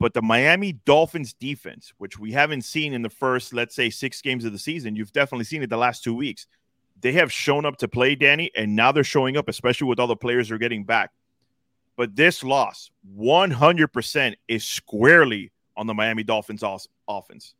But 0.00 0.12
the 0.12 0.22
Miami 0.22 0.72
Dolphins 0.72 1.32
defense, 1.32 1.92
which 1.98 2.18
we 2.18 2.32
haven't 2.32 2.62
seen 2.62 2.92
in 2.92 3.02
the 3.02 3.08
first, 3.08 3.54
let's 3.54 3.74
say, 3.74 3.90
six 3.90 4.20
games 4.20 4.44
of 4.44 4.52
the 4.52 4.58
season, 4.58 4.96
you've 4.96 5.12
definitely 5.12 5.44
seen 5.44 5.62
it 5.62 5.70
the 5.70 5.76
last 5.76 6.02
two 6.02 6.14
weeks. 6.14 6.46
They 7.00 7.12
have 7.12 7.32
shown 7.32 7.64
up 7.64 7.76
to 7.78 7.88
play, 7.88 8.14
Danny, 8.14 8.50
and 8.56 8.74
now 8.74 8.92
they're 8.92 9.04
showing 9.04 9.36
up, 9.36 9.48
especially 9.48 9.88
with 9.88 10.00
all 10.00 10.06
the 10.06 10.16
players 10.16 10.48
they're 10.48 10.58
getting 10.58 10.84
back. 10.84 11.10
But 11.96 12.16
this 12.16 12.42
loss, 12.42 12.90
100%, 13.16 14.34
is 14.48 14.64
squarely 14.64 15.52
on 15.76 15.86
the 15.86 15.94
Miami 15.94 16.22
Dolphins 16.22 16.64
offense. 17.08 17.54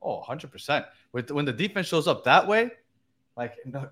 Oh, 0.00 0.22
100%. 0.22 0.84
With, 1.12 1.30
when 1.30 1.44
the 1.44 1.52
defense 1.52 1.86
shows 1.86 2.06
up 2.06 2.24
that 2.24 2.46
way, 2.46 2.70
like 3.36 3.54
no, 3.64 3.88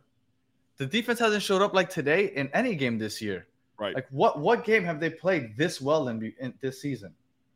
the 0.77 0.87
defense 0.87 1.19
hasn't 1.19 1.43
showed 1.43 1.63
up 1.63 1.75
like 1.75 1.91
today 1.91 2.33
in 2.35 2.49
any 2.55 2.75
game 2.75 2.99
this 2.99 3.21
year. 3.21 3.47
Right. 3.79 3.95
Like 3.95 4.07
what 4.11 4.39
what 4.39 4.65
game 4.65 4.85
have 4.85 5.01
they 5.01 5.11
played 5.11 5.57
this 5.57 5.81
well 5.81 6.09
in, 6.09 6.33
in 6.41 6.55
this 6.61 6.81
season? 6.81 7.13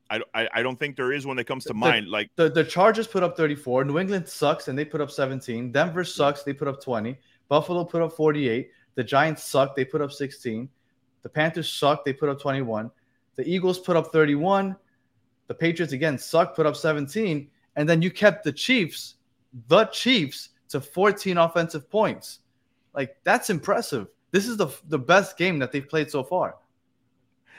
I, 0.09 0.21
I, 0.35 0.49
I 0.55 0.63
don't 0.63 0.79
think 0.79 0.97
there 0.97 1.13
is 1.13 1.27
one 1.27 1.37
that 1.37 1.45
comes 1.45 1.65
to 1.65 1.69
The- 1.69 1.75
mind. 1.75 2.09
Like, 2.09 2.31
The 2.37 2.49
the 2.49 2.65
Chargers 2.65 3.07
put 3.07 3.23
up 3.23 3.37
34. 3.37 3.85
New 3.85 3.99
England 3.99 4.29
sucks 4.29 4.69
and 4.69 4.79
they 4.79 4.85
put 4.85 5.01
up 5.01 5.11
17. 5.11 5.73
Denver 5.73 6.05
sucks, 6.05 6.43
they 6.43 6.53
put 6.53 6.69
up 6.69 6.81
20. 6.81 7.17
Buffalo 7.49 7.85
put 7.85 8.03
up 8.03 8.13
48. 8.13 8.71
The 8.95 9.05
Giants 9.05 9.45
suck, 9.45 9.77
they 9.77 9.85
put 9.85 10.01
up 10.01 10.13
16. 10.13 10.69
The 11.23 11.29
Panthers 11.29 11.69
suck, 11.73 12.05
they 12.05 12.13
put 12.13 12.29
up 12.29 12.41
21. 12.41 12.91
The 13.35 13.49
Eagles 13.49 13.79
put 13.79 13.97
up 13.97 14.13
31. 14.13 14.77
The 15.49 15.55
Patriots 15.55 15.93
again 15.93 16.19
suck, 16.19 16.57
put 16.57 16.67
up 16.67 16.77
17. 16.77 17.49
And 17.77 17.89
then 17.89 18.01
you 18.01 18.11
kept 18.11 18.43
the 18.45 18.53
Chiefs, 18.53 19.17
the 19.69 19.85
Chiefs, 19.87 20.51
to 20.71 20.81
14 20.81 21.37
offensive 21.37 21.91
points. 21.91 22.41
Like 22.97 23.17
that's 23.23 23.51
impressive. 23.51 24.09
This 24.33 24.49
is 24.49 24.57
the 24.57 24.69
the 24.89 24.99
best 24.99 25.37
game 25.37 25.59
that 25.61 25.71
they've 25.71 25.89
played 25.89 26.11
so 26.11 26.25
far. 26.25 26.57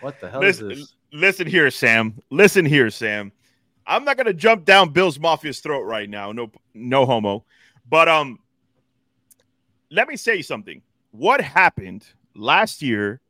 What 0.01 0.19
the 0.19 0.29
hell 0.29 0.41
listen, 0.41 0.71
is 0.71 0.79
this? 0.79 0.95
listen 1.13 1.47
here, 1.47 1.71
Sam. 1.71 2.19
Listen 2.29 2.65
here, 2.65 2.89
Sam. 2.89 3.31
I'm 3.85 4.03
not 4.03 4.17
gonna 4.17 4.33
jump 4.33 4.65
down 4.65 4.89
Bills 4.89 5.19
Mafia's 5.19 5.59
throat 5.59 5.83
right 5.83 6.09
now. 6.09 6.31
No, 6.31 6.51
no 6.73 7.05
homo. 7.05 7.45
But 7.87 8.09
um, 8.09 8.39
let 9.91 10.07
me 10.07 10.17
say 10.17 10.41
something. 10.41 10.81
What 11.11 11.39
happened 11.39 12.05
last 12.35 12.81
year? 12.81 13.21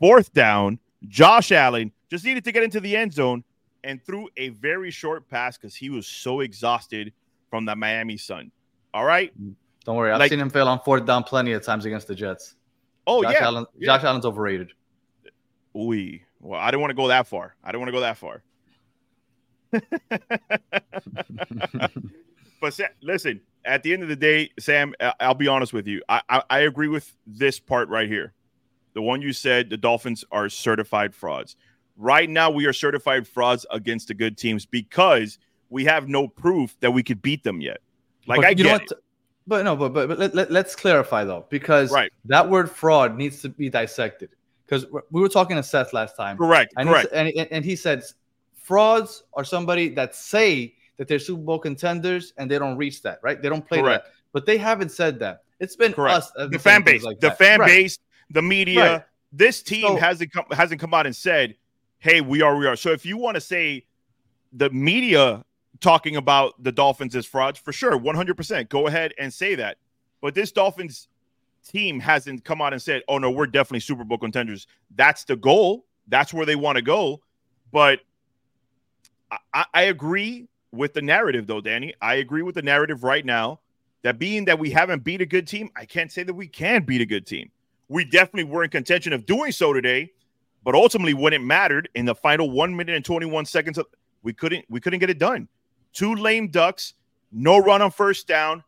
Fourth 0.00 0.32
down. 0.32 0.78
Josh 1.08 1.52
Allen 1.52 1.92
just 2.08 2.24
needed 2.24 2.44
to 2.44 2.52
get 2.52 2.62
into 2.62 2.80
the 2.80 2.96
end 2.96 3.12
zone 3.12 3.44
and 3.84 4.02
threw 4.02 4.28
a 4.36 4.48
very 4.50 4.90
short 4.90 5.28
pass 5.28 5.56
because 5.56 5.74
he 5.74 5.90
was 5.90 6.06
so 6.06 6.40
exhausted 6.40 7.12
from 7.50 7.64
the 7.64 7.74
Miami 7.76 8.16
Sun. 8.16 8.50
All 8.94 9.04
right. 9.04 9.32
Don't 9.88 9.96
worry, 9.96 10.12
I've 10.12 10.18
like- 10.18 10.28
seen 10.28 10.38
him 10.38 10.50
fail 10.50 10.68
on 10.68 10.80
fourth 10.80 11.06
down 11.06 11.24
plenty 11.24 11.52
of 11.52 11.62
times 11.64 11.86
against 11.86 12.08
the 12.08 12.14
Jets. 12.14 12.56
Oh 13.06 13.22
Josh 13.22 13.32
yeah. 13.32 13.44
Allen, 13.44 13.64
yeah. 13.78 13.86
Josh 13.86 14.04
Allen's 14.04 14.26
overrated. 14.26 14.70
Ooh, 15.74 16.18
well, 16.40 16.60
I 16.60 16.70
didn't 16.70 16.82
want 16.82 16.90
to 16.90 16.94
go 16.94 17.08
that 17.08 17.26
far. 17.26 17.54
I 17.64 17.68
didn't 17.72 17.80
want 17.80 17.88
to 17.88 17.92
go 17.92 18.00
that 18.00 18.18
far. 18.18 18.42
but 22.60 22.74
Sa- 22.74 22.84
listen, 23.00 23.40
at 23.64 23.82
the 23.82 23.94
end 23.94 24.02
of 24.02 24.10
the 24.10 24.16
day, 24.16 24.50
Sam, 24.58 24.92
I- 25.00 25.14
I'll 25.20 25.32
be 25.32 25.48
honest 25.48 25.72
with 25.72 25.86
you. 25.86 26.02
I, 26.06 26.20
I 26.28 26.42
I 26.50 26.58
agree 26.60 26.88
with 26.88 27.10
this 27.26 27.58
part 27.58 27.88
right 27.88 28.08
here. 28.08 28.34
The 28.92 29.00
one 29.00 29.22
you 29.22 29.32
said, 29.32 29.70
the 29.70 29.78
Dolphins 29.78 30.22
are 30.30 30.50
certified 30.50 31.14
frauds. 31.14 31.56
Right 31.96 32.28
now, 32.28 32.50
we 32.50 32.66
are 32.66 32.74
certified 32.74 33.26
frauds 33.26 33.64
against 33.70 34.08
the 34.08 34.14
good 34.14 34.36
teams 34.36 34.66
because 34.66 35.38
we 35.70 35.86
have 35.86 36.08
no 36.08 36.28
proof 36.28 36.76
that 36.80 36.90
we 36.90 37.02
could 37.02 37.22
beat 37.22 37.42
them 37.42 37.62
yet. 37.62 37.78
Like 38.26 38.36
But 38.38 38.44
I 38.44 38.48
you 38.50 38.54
get 38.56 38.64
know 38.64 38.74
it. 38.74 38.82
what? 38.90 39.02
But 39.48 39.64
no, 39.64 39.74
but 39.74 39.94
but, 39.94 40.08
but 40.08 40.18
let, 40.18 40.34
let, 40.34 40.50
let's 40.50 40.76
clarify 40.76 41.24
though, 41.24 41.46
because 41.48 41.90
Right. 41.90 42.12
that 42.26 42.48
word 42.48 42.70
fraud 42.70 43.16
needs 43.16 43.40
to 43.42 43.48
be 43.48 43.70
dissected. 43.70 44.28
Because 44.66 44.84
we 45.10 45.22
were 45.22 45.30
talking 45.30 45.56
to 45.56 45.62
Seth 45.62 45.94
last 45.94 46.14
time, 46.14 46.36
correct, 46.36 46.74
and 46.76 46.86
correct. 46.88 47.08
He, 47.12 47.38
and, 47.38 47.48
and 47.50 47.64
he 47.64 47.74
said 47.74 48.02
frauds 48.54 49.22
are 49.32 49.44
somebody 49.44 49.88
that 49.90 50.14
say 50.14 50.74
that 50.98 51.08
they're 51.08 51.18
Super 51.18 51.40
Bowl 51.42 51.58
contenders 51.58 52.34
and 52.36 52.50
they 52.50 52.58
don't 52.58 52.76
reach 52.76 53.00
that, 53.02 53.18
right? 53.22 53.40
They 53.40 53.48
don't 53.48 53.66
play 53.66 53.80
Correct. 53.80 54.04
that, 54.04 54.12
but 54.32 54.44
they 54.44 54.58
haven't 54.58 54.90
said 54.90 55.18
that. 55.20 55.42
It's 55.58 55.74
been 55.76 55.94
Correct. 55.94 56.14
us, 56.18 56.32
the 56.50 56.58
fan 56.58 56.82
base, 56.82 57.02
like 57.02 57.18
the 57.20 57.28
that. 57.30 57.38
fan 57.38 57.60
Right. 57.60 57.68
base, 57.68 57.98
the 58.30 58.42
media. 58.42 58.92
Right. 58.92 59.02
This 59.32 59.62
team 59.62 59.86
So- 59.86 59.96
hasn't 59.96 60.30
come 60.32 60.44
hasn't 60.50 60.80
come 60.80 60.92
out 60.92 61.06
and 61.06 61.16
said, 61.16 61.54
"Hey, 61.98 62.20
we 62.20 62.42
are, 62.42 62.56
we 62.58 62.66
are." 62.66 62.76
So 62.76 62.90
if 62.92 63.06
you 63.06 63.16
want 63.16 63.36
to 63.36 63.40
say 63.40 63.86
the 64.52 64.68
media 64.70 65.44
talking 65.80 66.16
about 66.16 66.62
the 66.62 66.72
Dolphins 66.72 67.14
as 67.16 67.26
frauds, 67.26 67.58
for 67.58 67.72
sure, 67.72 67.96
one 67.96 68.14
hundred 68.14 68.36
percent, 68.36 68.68
go 68.68 68.86
ahead 68.86 69.14
and 69.18 69.32
say 69.32 69.54
that. 69.56 69.78
But 70.20 70.34
this 70.34 70.52
Dolphins 70.52 71.08
team 71.66 72.00
hasn't 72.00 72.44
come 72.44 72.60
out 72.60 72.72
and 72.72 72.82
said, 72.82 73.02
"Oh 73.08 73.18
no, 73.18 73.30
we're 73.30 73.46
definitely 73.46 73.80
Super 73.80 74.04
Bowl 74.04 74.18
contenders." 74.18 74.66
That's 74.94 75.24
the 75.24 75.36
goal. 75.36 75.84
That's 76.08 76.32
where 76.32 76.46
they 76.46 76.56
want 76.56 76.76
to 76.76 76.82
go. 76.82 77.20
But 77.70 78.00
I- 79.52 79.66
I, 79.74 79.82
agree 79.82 80.48
with 80.72 80.94
the 80.94 81.02
narrative, 81.02 81.46
though, 81.46 81.60
Danny. 81.60 81.94
I 82.00 82.14
agree 82.14 82.42
with 82.42 82.54
the 82.54 82.62
narrative 82.62 83.04
right 83.04 83.24
now 83.24 83.60
that 84.02 84.18
being 84.18 84.46
that 84.46 84.58
we 84.58 84.70
haven't 84.70 85.04
beat 85.04 85.20
a 85.20 85.26
good 85.26 85.46
team, 85.46 85.70
I 85.76 85.84
can't 85.84 86.10
say 86.10 86.22
that 86.22 86.32
we 86.32 86.46
can 86.48 86.84
beat 86.84 87.02
a 87.02 87.06
good 87.06 87.26
team. 87.26 87.50
We 87.88 88.04
definitely 88.04 88.44
were 88.44 88.64
in 88.64 88.70
contention 88.70 89.12
of 89.12 89.26
doing 89.26 89.52
so 89.52 89.72
today, 89.72 90.12
but 90.64 90.74
ultimately, 90.74 91.14
when 91.14 91.32
it 91.32 91.42
mattered 91.42 91.88
in 91.94 92.06
the 92.06 92.14
final 92.14 92.50
one 92.50 92.74
minute 92.74 92.94
and 92.96 93.04
twenty 93.04 93.26
one 93.26 93.44
seconds, 93.44 93.78
we 94.22 94.32
couldn't 94.32 94.64
we 94.68 94.80
couldn't 94.80 95.00
get 95.00 95.10
it 95.10 95.18
done. 95.18 95.48
Two 95.92 96.14
lame 96.14 96.48
ducks, 96.48 96.94
no 97.32 97.58
run 97.58 97.82
on 97.82 97.90
first 97.90 98.26
down. 98.26 98.62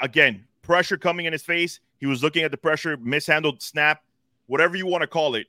Again, 0.00 0.44
pressure 0.62 0.96
coming 0.96 1.26
in 1.26 1.32
his 1.32 1.42
face. 1.42 1.80
He 1.98 2.06
was 2.06 2.22
looking 2.22 2.42
at 2.44 2.50
the 2.50 2.56
pressure, 2.56 2.96
mishandled 2.96 3.62
snap, 3.62 4.02
whatever 4.46 4.76
you 4.76 4.86
want 4.86 5.02
to 5.02 5.06
call 5.06 5.34
it. 5.34 5.46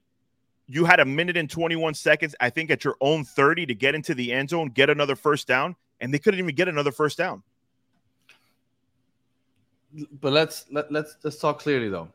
You 0.67 0.86
had 0.86 1.00
a 1.00 1.06
minute 1.06 1.38
and 1.38 1.50
21 1.50 1.93
seconds, 1.93 2.36
I 2.39 2.50
think, 2.50 2.71
at 2.71 2.84
your 2.84 2.95
own 3.02 3.24
30 3.24 3.67
to 3.67 3.76
get 3.76 3.93
into 3.93 4.15
the 4.15 4.32
end 4.32 4.50
zone, 4.50 4.69
get 4.69 4.89
another 4.89 5.15
first 5.15 5.48
down, 5.48 5.76
and 6.00 6.13
they 6.13 6.17
couldn't 6.17 6.39
even 6.39 6.56
get 6.56 6.67
another 6.67 6.91
first 6.91 7.17
down. 7.17 7.43
but 10.21 10.34
let's 10.34 10.65
let, 10.71 10.91
let's 10.91 11.17
let's 11.24 11.38
talk 11.38 11.60
clearly 11.60 11.89
though. 11.89 12.10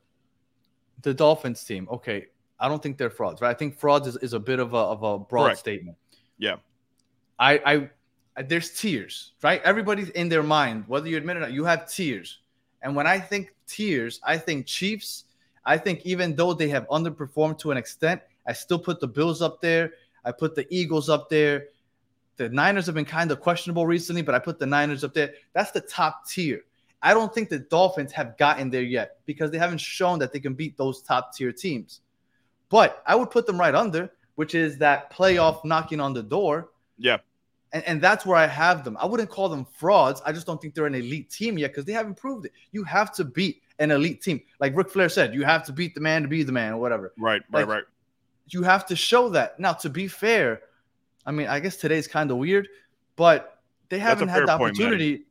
The 1.03 1.15
Dolphins 1.15 1.65
team, 1.65 1.89
okay, 1.91 2.27
I 2.59 2.69
don't 2.69 2.83
think 2.83 2.99
they're 2.99 3.11
frauds, 3.11 3.41
right? 3.41 3.51
I 3.51 3.55
think 3.55 3.79
frauds 3.79 4.07
is, 4.07 4.17
is 4.19 4.33
a 4.35 4.41
bit 4.41 4.59
of 4.59 4.75
a 4.75 4.77
of 4.77 5.03
a 5.03 5.19
broad 5.19 5.45
Correct. 5.45 5.59
statement. 5.61 5.97
Yeah. 6.39 6.57
I 7.39 7.61
I 7.65 7.91
Uh, 8.37 8.43
there's 8.47 8.71
tears, 8.71 9.33
right? 9.43 9.61
Everybody's 9.63 10.11
in 10.11 10.29
their 10.29 10.43
mind, 10.43 10.85
whether 10.87 11.09
you 11.09 11.17
admit 11.17 11.37
it 11.37 11.41
or 11.41 11.43
not, 11.43 11.53
you 11.53 11.65
have 11.65 11.91
tears. 11.91 12.39
And 12.83 12.97
when 12.97 13.07
I 13.07 13.19
think 13.19 13.55
tears, 13.67 14.21
I 14.23 14.39
think 14.39 14.67
Chiefs. 14.67 15.25
I 15.65 15.77
think 15.77 16.07
even 16.07 16.35
though 16.35 16.55
they 16.55 16.69
have 16.69 16.89
underperformed 16.89 17.59
to 17.61 17.71
an 17.71 17.77
extent, 17.77 18.23
I 18.47 18.53
still 18.55 18.79
put 18.79 19.01
the 19.01 19.07
Bills 19.07 19.43
up 19.43 19.61
there. 19.61 19.93
I 20.25 20.33
put 20.33 20.55
the 20.55 20.67
Eagles 20.71 21.09
up 21.09 21.29
there. 21.29 21.67
The 22.37 22.49
Niners 22.49 22.87
have 22.87 22.95
been 22.95 23.05
kind 23.05 23.31
of 23.31 23.41
questionable 23.41 23.87
recently, 23.87 24.23
but 24.23 24.35
I 24.35 24.39
put 24.39 24.59
the 24.59 24.67
Niners 24.67 25.05
up 25.05 25.13
there. 25.13 25.35
That's 25.53 25.73
the 25.73 25.83
top 25.83 26.27
tier. 26.27 26.63
I 27.03 27.15
don't 27.15 27.33
think 27.35 27.49
the 27.49 27.59
Dolphins 27.59 28.13
have 28.13 28.37
gotten 28.39 28.71
there 28.71 28.83
yet 28.83 29.19
because 29.27 29.51
they 29.51 29.59
haven't 29.59 29.81
shown 29.81 30.19
that 30.19 30.33
they 30.33 30.41
can 30.41 30.55
beat 30.55 30.77
those 30.77 31.03
top 31.03 31.35
tier 31.35 31.53
teams. 31.53 32.01
But 32.69 33.03
I 33.07 33.15
would 33.15 33.31
put 33.31 33.47
them 33.47 33.59
right 33.59 33.75
under, 33.75 34.11
which 34.37 34.55
is 34.55 34.79
that 34.79 35.13
playoff 35.13 35.65
knocking 35.65 36.01
on 36.01 36.15
the 36.15 36.23
door. 36.23 36.71
Yeah. 36.99 37.19
And, 37.73 37.85
and 37.85 38.01
that's 38.03 38.27
where 38.27 38.37
I 38.37 38.47
have 38.47 38.83
them. 38.85 38.97
I 39.01 39.07
wouldn't 39.07 39.29
call 39.31 39.49
them 39.49 39.65
frauds. 39.65 40.21
I 40.27 40.33
just 40.33 40.47
don't 40.47 40.61
think 40.61 40.75
they're 40.75 40.87
an 40.87 40.95
elite 40.95 41.31
team 41.31 41.57
yet 41.57 41.69
because 41.71 41.85
they 41.85 41.93
haven't 41.93 42.17
proved 42.17 42.47
it. 42.47 42.53
You 42.73 42.83
have 42.85 43.13
to 43.15 43.25
beat 43.25 43.63
an 43.79 43.91
elite 43.93 44.23
team. 44.23 44.41
Like 44.59 44.77
Ric 44.77 44.91
Flair 44.91 45.09
said, 45.09 45.35
you 45.35 45.45
have 45.45 45.65
to 45.67 45.73
beat 45.73 45.95
the 45.95 46.01
man 46.01 46.23
to 46.23 46.29
be 46.29 46.43
the 46.43 46.53
man 46.53 46.73
or 46.73 46.79
whatever. 46.79 47.13
Right, 47.19 47.43
Like, 47.53 47.67
right, 47.67 47.77
right. 47.77 47.85
You 48.49 48.63
have 48.65 48.87
to 48.87 48.97
show 48.97 49.29
that. 49.31 49.61
Now, 49.61 49.73
to 49.75 49.89
be 49.89 50.09
fair, 50.09 50.63
I 51.25 51.31
mean, 51.31 51.47
I 51.47 51.61
guess 51.61 51.77
today's 51.77 52.09
kind 52.09 52.31
of 52.33 52.39
weird, 52.39 52.67
but 53.15 53.61
they 53.89 53.99
haven't 54.01 54.29
had 54.29 54.43
the 54.49 54.59
point, 54.59 54.75
opportunity. 54.75 55.23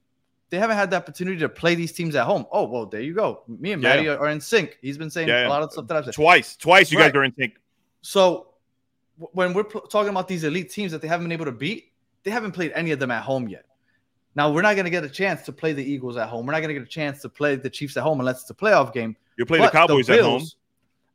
they 0.50 0.58
haven't 0.58 0.78
had 0.78 0.90
the 0.92 0.96
opportunity 0.96 1.38
to 1.40 1.50
play 1.50 1.76
these 1.76 1.92
teams 1.92 2.16
at 2.16 2.26
home. 2.26 2.46
Oh, 2.54 2.64
well, 2.64 2.86
there 2.86 3.02
you 3.02 3.14
go. 3.14 3.44
Me 3.50 3.74
and 3.74 3.84
Yeah. 3.84 3.90
Matty 3.96 4.08
are, 4.08 4.18
are 4.18 4.30
in 4.30 4.40
sync. 4.40 4.78
He's 4.82 4.98
been 4.98 5.10
saying 5.10 5.28
Yeah, 5.28 5.42
yeah. 5.42 5.48
a 5.48 5.50
lot 5.50 5.62
of 5.64 5.72
stuff 5.74 5.88
that 5.88 5.98
I've 5.98 6.06
said. 6.06 6.14
Twice, 6.14 6.56
twice 6.56 6.90
you 6.92 6.98
Right. 7.00 7.12
guys 7.12 7.20
are 7.20 7.24
in 7.26 7.36
sync. 7.38 7.56
So 8.02 8.48
when 9.18 9.54
we're 9.54 9.66
pl- 9.66 9.82
talking 9.82 10.10
about 10.10 10.30
these 10.30 10.46
elite 10.46 10.72
teams 10.72 10.94
that 10.94 11.02
they 11.02 11.08
haven't 11.10 11.26
been 11.26 11.34
able 11.34 11.46
to 11.46 11.52
beat, 11.52 11.89
they 12.24 12.32
haven't 12.32 12.52
played 12.52 12.72
any 12.76 12.92
of 12.92 13.00
them 13.00 13.12
at 13.12 13.24
home 13.24 13.48
yet. 13.48 13.66
Now 14.36 14.52
we're 14.52 14.62
not 14.62 14.76
going 14.76 14.86
to 14.86 14.92
get 14.92 15.04
a 15.04 15.10
chance 15.10 15.42
to 15.44 15.52
play 15.52 15.74
the 15.74 15.84
Eagles 15.84 16.16
at 16.18 16.30
home. 16.30 16.46
We're 16.46 16.54
not 16.54 16.60
going 16.62 16.70
to 16.74 16.80
get 16.80 16.84
a 16.84 16.92
chance 16.92 17.22
to 17.24 17.30
play 17.30 17.56
the 17.56 17.70
Chiefs 17.70 17.98
at 17.98 18.04
home 18.04 18.20
unless 18.20 18.42
it's 18.42 18.50
a 18.50 18.54
playoff 18.54 18.94
game. 18.94 19.16
You 19.38 19.46
play 19.46 19.60
But 19.60 19.72
the 19.72 19.78
Cowboys 19.78 20.10
at 20.10 20.22
home. 20.22 20.44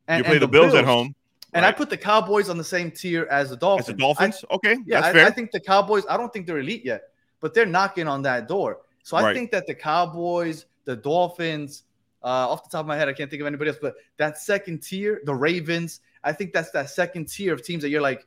And- 0.09 0.19
You 0.19 0.25
play 0.25 0.35
and 0.35 0.43
the 0.43 0.49
Bills 0.49 0.75
at 0.75 0.85
home. 0.85 1.15
And 1.53 1.65
I 1.65 1.71
put 1.71 1.89
the 1.89 1.97
Cowboys 1.97 2.49
on 2.51 2.59
the 2.59 2.65
same 2.65 2.91
tier 2.91 3.29
as 3.31 3.51
the 3.51 3.55
As 3.55 3.61
Dolphins. 3.61 3.87
the 3.87 3.93
Dolphins. 3.95 4.45
okay, 4.51 4.77
Yeah, 4.85 5.01
that's 5.01 5.07
I, 5.07 5.13
fair. 5.13 5.27
I 5.27 5.31
think 5.31 5.53
the 5.53 5.61
Cowboys. 5.61 6.03
I 6.11 6.17
don't 6.17 6.33
think 6.33 6.47
they're 6.49 6.59
elite 6.59 6.85
yet, 6.85 7.03
but 7.41 7.55
they're 7.55 7.65
knocking 7.65 8.09
on 8.09 8.23
that 8.23 8.49
door. 8.49 8.81
So 9.05 9.17
I 9.17 9.23
Right. 9.23 9.37
think 9.37 9.53
that 9.53 9.67
the 9.69 9.75
Cowboys, 9.75 10.67
the 10.85 10.97
Dolphins, 10.97 11.85
uh, 12.25 12.27
off 12.27 12.65
the 12.65 12.71
top 12.71 12.81
of 12.81 12.87
my 12.87 12.97
head, 12.97 13.09
I 13.09 13.13
can't 13.13 13.31
think 13.31 13.41
of 13.41 13.47
anybody 13.47 13.69
else, 13.71 13.79
but 13.81 13.95
that 14.17 14.39
second 14.39 14.83
tier, 14.83 15.21
the 15.25 15.35
Ravens. 15.35 16.01
I 16.25 16.33
think 16.33 16.53
that's 16.53 16.71
that 16.73 16.91
second 16.91 17.29
tier 17.29 17.53
of 17.55 17.63
teams 17.63 17.83
that 17.83 17.91
you're 17.91 18.01
like, 18.03 18.27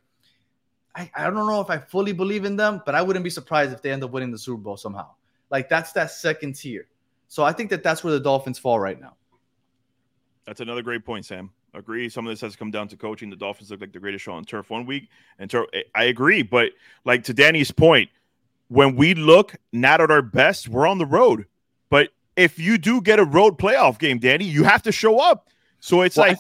I, 0.98 1.12
I 1.16 1.24
don't 1.26 1.36
know 1.36 1.62
if 1.62 1.70
I 1.70 1.78
fully 1.78 2.12
believe 2.12 2.44
in 2.44 2.56
them, 2.56 2.82
but 2.86 2.96
I 2.96 3.04
wouldn't 3.04 3.24
be 3.24 3.30
surprised 3.30 3.72
if 3.72 3.82
they 3.84 3.92
end 3.92 4.04
up 4.04 4.12
winning 4.12 4.32
the 4.32 4.38
Super 4.38 4.58
Bowl 4.58 4.78
somehow. 4.78 5.12
Like 5.52 5.70
that's 5.70 5.92
that 5.94 6.10
second 6.12 6.56
tier. 6.56 6.88
So 7.28 7.44
I 7.44 7.54
think 7.54 7.70
that 7.70 7.84
that's 7.84 8.04
where 8.04 8.14
the 8.14 8.20
Dolphins 8.20 8.58
fall 8.58 8.80
right 8.80 9.00
now. 9.00 9.14
That's 10.46 10.60
another 10.60 10.82
great 10.82 11.06
point, 11.06 11.26
Sam. 11.26 11.52
Agree. 11.74 12.10
Some 12.10 12.26
of 12.26 12.32
this 12.32 12.42
has 12.42 12.56
come 12.56 12.72
down 12.72 12.88
to 12.88 12.98
coaching. 12.98 13.30
The 13.30 13.36
Dolphins 13.36 13.70
look 13.70 13.82
like 13.82 13.92
the 13.92 14.00
greatest 14.00 14.24
show 14.24 14.32
on 14.32 14.44
turf 14.46 14.70
one 14.70 14.86
week, 14.86 15.10
and 15.38 15.50
tur- 15.50 15.68
eh, 15.74 15.84
I 15.94 16.06
agree. 16.06 16.42
But 16.42 16.72
like 17.06 17.24
to 17.26 17.34
Danny's 17.34 17.72
point, 17.72 18.10
when 18.70 18.96
we 18.96 19.14
look 19.14 19.56
not 19.72 20.02
at 20.02 20.10
our 20.10 20.22
best, 20.24 20.68
we're 20.68 20.88
on 20.88 20.98
the 20.98 21.06
road. 21.06 21.46
But 21.90 22.10
if 22.36 22.58
you 22.58 22.78
do 22.78 23.02
get 23.02 23.20
a 23.20 23.26
road 23.26 23.60
playoff 23.60 24.00
game, 24.00 24.18
Danny, 24.18 24.46
you 24.46 24.64
have 24.64 24.82
to 24.84 24.92
show 24.92 25.20
up. 25.20 25.50
So 25.80 26.02
it's 26.02 26.18
Well, 26.18 26.30
like, 26.30 26.38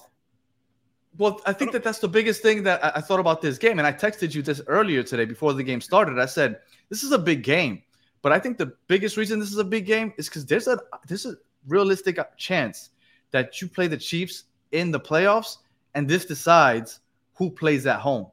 Well, 1.17 1.41
I 1.45 1.53
think 1.53 1.71
that 1.71 1.84
that's 1.84 1.99
the 1.99 2.08
biggest 2.08 2.41
thing 2.41 2.63
that 2.63 2.84
I, 2.84 2.93
I 2.95 3.01
thought 3.01 3.19
about 3.19 3.41
this 3.41 3.58
game, 3.58 3.80
and 3.80 3.88
I 3.88 3.91
texted 3.91 4.36
you 4.36 4.41
this 4.41 4.62
earlier 4.67 5.03
today 5.03 5.25
before 5.25 5.53
the 5.53 5.63
game 5.63 5.82
started. 5.82 6.19
I 6.19 6.25
said 6.25 6.60
this 6.89 7.03
is 7.03 7.12
a 7.12 7.17
big 7.17 7.43
game, 7.43 7.82
but 8.21 8.32
I 8.32 8.39
think 8.39 8.58
the 8.58 8.73
biggest 8.88 9.17
reason 9.17 9.39
this 9.39 9.51
is 9.51 9.58
a 9.58 9.63
big 9.63 9.86
game 9.86 10.13
is 10.17 10.30
because 10.30 10.45
there's 10.45 10.67
a 10.67 10.80
there's 11.08 11.25
a 11.25 11.36
realistic 11.67 12.19
chance 12.38 12.91
that 13.32 13.62
you 13.62 13.67
play 13.67 13.88
the 13.88 13.97
Chiefs 13.97 14.43
in 14.71 14.91
the 14.91 14.99
playoffs, 14.99 15.58
and 15.95 16.08
this 16.08 16.25
decides 16.25 16.99
who 17.36 17.49
plays 17.49 17.86
at 17.88 17.99
home, 17.99 18.27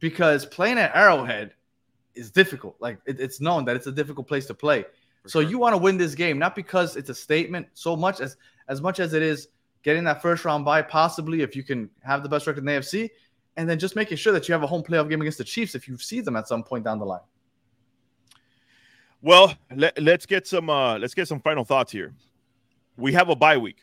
because 0.00 0.46
playing 0.46 0.78
at 0.78 0.94
Arrowhead 0.94 1.52
is 2.14 2.30
difficult. 2.30 2.76
Like 2.80 2.98
it- 3.06 3.20
it's 3.20 3.40
known 3.40 3.64
that 3.66 3.76
it's 3.76 3.86
a 3.86 3.92
difficult 3.92 4.26
place 4.26 4.46
to 4.46 4.54
play. 4.54 4.86
So 5.26 5.40
you 5.40 5.58
want 5.58 5.74
to 5.74 5.78
win 5.78 5.98
this 5.98 6.14
game, 6.14 6.38
not 6.38 6.54
because 6.54 6.96
it's 6.96 7.10
a 7.10 7.14
statement 7.14 7.66
so 7.74 7.94
much 7.96 8.20
as 8.20 8.36
as 8.68 8.80
much 8.80 9.00
as 9.00 9.12
it 9.12 9.22
is 9.22 9.48
getting 9.86 10.02
that 10.04 10.20
first 10.20 10.44
round 10.44 10.64
bye, 10.64 10.82
possibly 10.82 11.42
if 11.42 11.54
you 11.54 11.62
can 11.62 11.88
have 12.02 12.24
the 12.24 12.28
best 12.28 12.46
record 12.48 12.58
in 12.58 12.64
the 12.66 12.72
AFC, 12.72 13.08
and 13.56 13.70
then 13.70 13.78
just 13.78 13.94
making 13.94 14.16
sure 14.18 14.32
that 14.32 14.48
you 14.48 14.52
have 14.52 14.64
a 14.64 14.66
home 14.66 14.82
playoff 14.82 15.08
game 15.08 15.20
against 15.22 15.38
the 15.38 15.44
Chiefs 15.44 15.76
if 15.76 15.86
you 15.86 15.96
see 15.96 16.20
them 16.20 16.34
at 16.36 16.48
some 16.48 16.64
point 16.64 16.84
down 16.84 16.98
the 16.98 17.06
line. 17.06 17.20
well, 19.22 19.54
let, 19.74 20.00
let's 20.02 20.26
get 20.26 20.46
some 20.46 20.68
uh 20.68 20.98
let's 20.98 21.14
get 21.14 21.26
some 21.28 21.40
final 21.40 21.64
thoughts 21.64 21.92
here. 21.92 22.14
We 22.96 23.12
have 23.12 23.28
a 23.28 23.36
bye 23.36 23.56
week. 23.56 23.78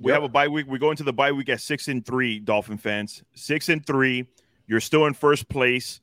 We 0.00 0.10
Yep. 0.10 0.14
have 0.16 0.22
a 0.24 0.28
bye 0.28 0.48
week. 0.48 0.66
We 0.66 0.78
go 0.78 0.90
into 0.90 1.04
the 1.04 1.12
bye 1.12 1.32
week 1.32 1.48
at 1.50 1.60
six 1.60 1.88
and 1.88 2.04
three, 2.04 2.38
Dolphin 2.40 2.78
fans. 2.78 3.22
Six 3.34 3.68
and 3.68 3.84
three. 3.86 4.26
You're 4.66 4.80
still 4.80 5.06
in 5.06 5.14
first 5.14 5.48
place. 5.48 6.00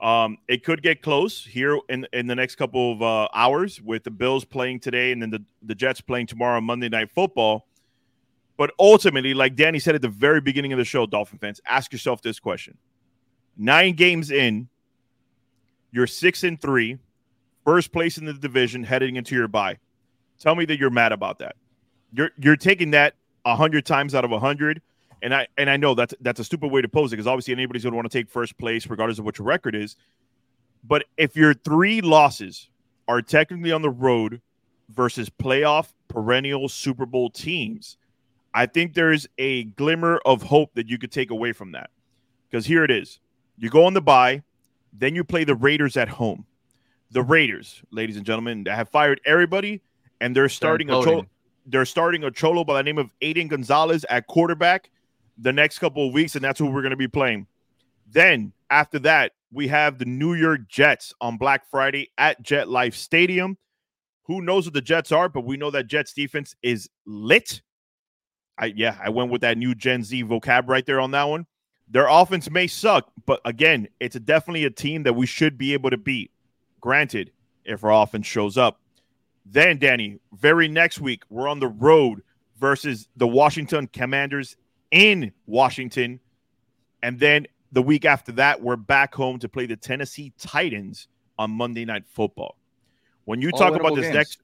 Um, 0.00 0.38
it 0.48 0.64
could 0.64 0.82
get 0.82 1.00
close 1.02 1.44
here 1.44 1.78
in 1.88 2.06
in 2.12 2.26
the 2.26 2.34
next 2.34 2.56
couple 2.56 2.92
of 2.92 3.02
uh, 3.02 3.28
hours 3.34 3.80
with 3.82 4.04
the 4.04 4.10
Bills 4.10 4.44
playing 4.44 4.80
today 4.80 5.12
and 5.12 5.20
then 5.20 5.30
the, 5.30 5.42
the 5.62 5.74
Jets 5.74 6.00
playing 6.00 6.26
tomorrow 6.26 6.58
on 6.58 6.64
Monday 6.64 6.88
Night 6.90 7.10
Football. 7.10 7.66
But 8.60 8.72
ultimately, 8.78 9.32
like 9.32 9.56
Danny 9.56 9.78
said 9.78 9.94
at 9.94 10.02
the 10.02 10.08
very 10.10 10.42
beginning 10.42 10.70
of 10.74 10.78
the 10.78 10.84
show, 10.84 11.06
Dolphin 11.06 11.38
fans, 11.38 11.62
ask 11.66 11.94
yourself 11.94 12.20
this 12.20 12.38
question: 12.38 12.76
Nine 13.56 13.94
games 13.94 14.30
in, 14.30 14.68
you're 15.92 16.06
six 16.06 16.44
and 16.44 16.60
three, 16.60 16.98
first 17.64 17.90
place 17.90 18.18
in 18.18 18.26
the 18.26 18.34
division, 18.34 18.84
heading 18.84 19.16
into 19.16 19.34
your 19.34 19.48
bye. 19.48 19.78
Tell 20.38 20.54
me 20.54 20.66
that 20.66 20.78
you're 20.78 20.90
mad 20.90 21.10
about 21.10 21.38
that. 21.38 21.56
You're 22.12 22.32
you're 22.36 22.56
taking 22.58 22.90
that 22.90 23.14
hundred 23.46 23.86
times 23.86 24.14
out 24.14 24.26
of 24.26 24.30
hundred. 24.38 24.82
And 25.22 25.34
I 25.34 25.48
and 25.56 25.70
I 25.70 25.78
know 25.78 25.94
that's 25.94 26.12
that's 26.20 26.40
a 26.40 26.44
stupid 26.44 26.70
way 26.70 26.82
to 26.82 26.88
pose 26.88 27.14
it 27.14 27.16
because 27.16 27.26
obviously 27.26 27.54
anybody's 27.54 27.84
going 27.84 27.92
to 27.92 27.96
want 27.96 28.12
to 28.12 28.18
take 28.18 28.28
first 28.28 28.58
place 28.58 28.86
regardless 28.88 29.18
of 29.18 29.24
what 29.24 29.38
your 29.38 29.46
record 29.46 29.74
is. 29.74 29.96
But 30.84 31.06
if 31.16 31.34
your 31.34 31.54
three 31.54 32.02
losses 32.02 32.68
are 33.08 33.22
technically 33.22 33.72
on 33.72 33.80
the 33.80 33.88
road 33.88 34.42
versus 34.90 35.30
playoff 35.30 35.94
perennial 36.08 36.68
Super 36.68 37.06
Bowl 37.06 37.30
teams, 37.30 37.96
I 38.52 38.66
think 38.66 38.94
there's 38.94 39.26
a 39.38 39.64
glimmer 39.64 40.20
of 40.24 40.42
hope 40.42 40.74
that 40.74 40.88
you 40.88 40.98
could 40.98 41.12
take 41.12 41.30
away 41.30 41.52
from 41.52 41.72
that. 41.72 41.90
Because 42.50 42.66
here 42.66 42.84
it 42.84 42.90
is: 42.90 43.20
you 43.56 43.70
go 43.70 43.84
on 43.84 43.94
the 43.94 44.00
bye, 44.00 44.42
then 44.92 45.14
you 45.14 45.24
play 45.24 45.44
the 45.44 45.54
Raiders 45.54 45.96
at 45.96 46.08
home. 46.08 46.46
The 47.12 47.22
Raiders, 47.22 47.82
ladies 47.90 48.16
and 48.16 48.24
gentlemen, 48.24 48.66
have 48.66 48.88
fired 48.88 49.20
everybody, 49.24 49.82
and 50.20 50.34
they're 50.34 50.48
starting 50.48 50.90
a 50.90 51.02
cholo, 51.02 51.26
they're 51.66 51.84
starting 51.84 52.24
a 52.24 52.30
cholo 52.30 52.64
by 52.64 52.74
the 52.74 52.82
name 52.82 52.98
of 52.98 53.10
Aiden 53.20 53.48
Gonzalez 53.48 54.04
at 54.08 54.26
quarterback 54.26 54.90
the 55.38 55.52
next 55.52 55.78
couple 55.78 56.06
of 56.06 56.12
weeks, 56.12 56.34
and 56.34 56.44
that's 56.44 56.58
who 56.58 56.66
we're 56.66 56.82
going 56.82 56.90
to 56.90 56.96
be 56.96 57.08
playing. 57.08 57.46
Then 58.10 58.52
after 58.70 58.98
that, 59.00 59.32
we 59.52 59.68
have 59.68 59.98
the 59.98 60.04
New 60.04 60.34
York 60.34 60.68
Jets 60.68 61.12
on 61.20 61.36
Black 61.36 61.68
Friday 61.68 62.10
at 62.18 62.40
Jet 62.42 62.68
Life 62.68 62.94
Stadium. 62.94 63.56
Who 64.24 64.42
knows 64.42 64.66
what 64.66 64.74
the 64.74 64.80
Jets 64.80 65.10
are, 65.10 65.28
but 65.28 65.44
we 65.44 65.56
know 65.56 65.70
that 65.70 65.88
Jets 65.88 66.12
defense 66.12 66.54
is 66.62 66.88
lit. 67.06 67.62
I 68.60 68.66
yeah, 68.76 68.96
I 69.02 69.08
went 69.08 69.30
with 69.30 69.40
that 69.40 69.58
new 69.58 69.74
Gen 69.74 70.04
Z 70.04 70.22
vocab 70.24 70.68
right 70.68 70.86
there 70.86 71.00
on 71.00 71.10
that 71.12 71.24
one. 71.24 71.46
Their 71.88 72.06
offense 72.06 72.48
may 72.48 72.68
suck, 72.68 73.10
but 73.26 73.40
again, 73.44 73.88
it's 73.98 74.16
definitely 74.20 74.64
a 74.64 74.70
team 74.70 75.02
that 75.02 75.14
we 75.14 75.26
should 75.26 75.58
be 75.58 75.72
able 75.72 75.90
to 75.90 75.96
beat. 75.96 76.30
Granted, 76.80 77.32
if 77.64 77.82
our 77.82 78.02
offense 78.02 78.26
shows 78.26 78.56
up. 78.56 78.80
Then, 79.44 79.78
Danny, 79.78 80.20
very 80.32 80.68
next 80.68 81.00
week, 81.00 81.24
we're 81.30 81.48
on 81.48 81.58
the 81.58 81.68
road 81.68 82.22
versus 82.58 83.08
the 83.16 83.26
Washington 83.26 83.88
Commanders 83.88 84.56
in 84.90 85.32
Washington. 85.46 86.20
And 87.02 87.18
then 87.18 87.46
the 87.72 87.82
week 87.82 88.04
after 88.04 88.32
that, 88.32 88.62
we're 88.62 88.76
back 88.76 89.14
home 89.14 89.38
to 89.40 89.48
play 89.48 89.66
the 89.66 89.76
Tennessee 89.76 90.32
Titans 90.38 91.08
on 91.38 91.50
Monday 91.50 91.84
Night 91.84 92.04
Football. 92.06 92.56
When 93.24 93.40
you 93.40 93.50
All 93.52 93.58
talk 93.58 93.74
about 93.74 93.94
this 93.96 94.04
games. 94.04 94.14
next, 94.14 94.42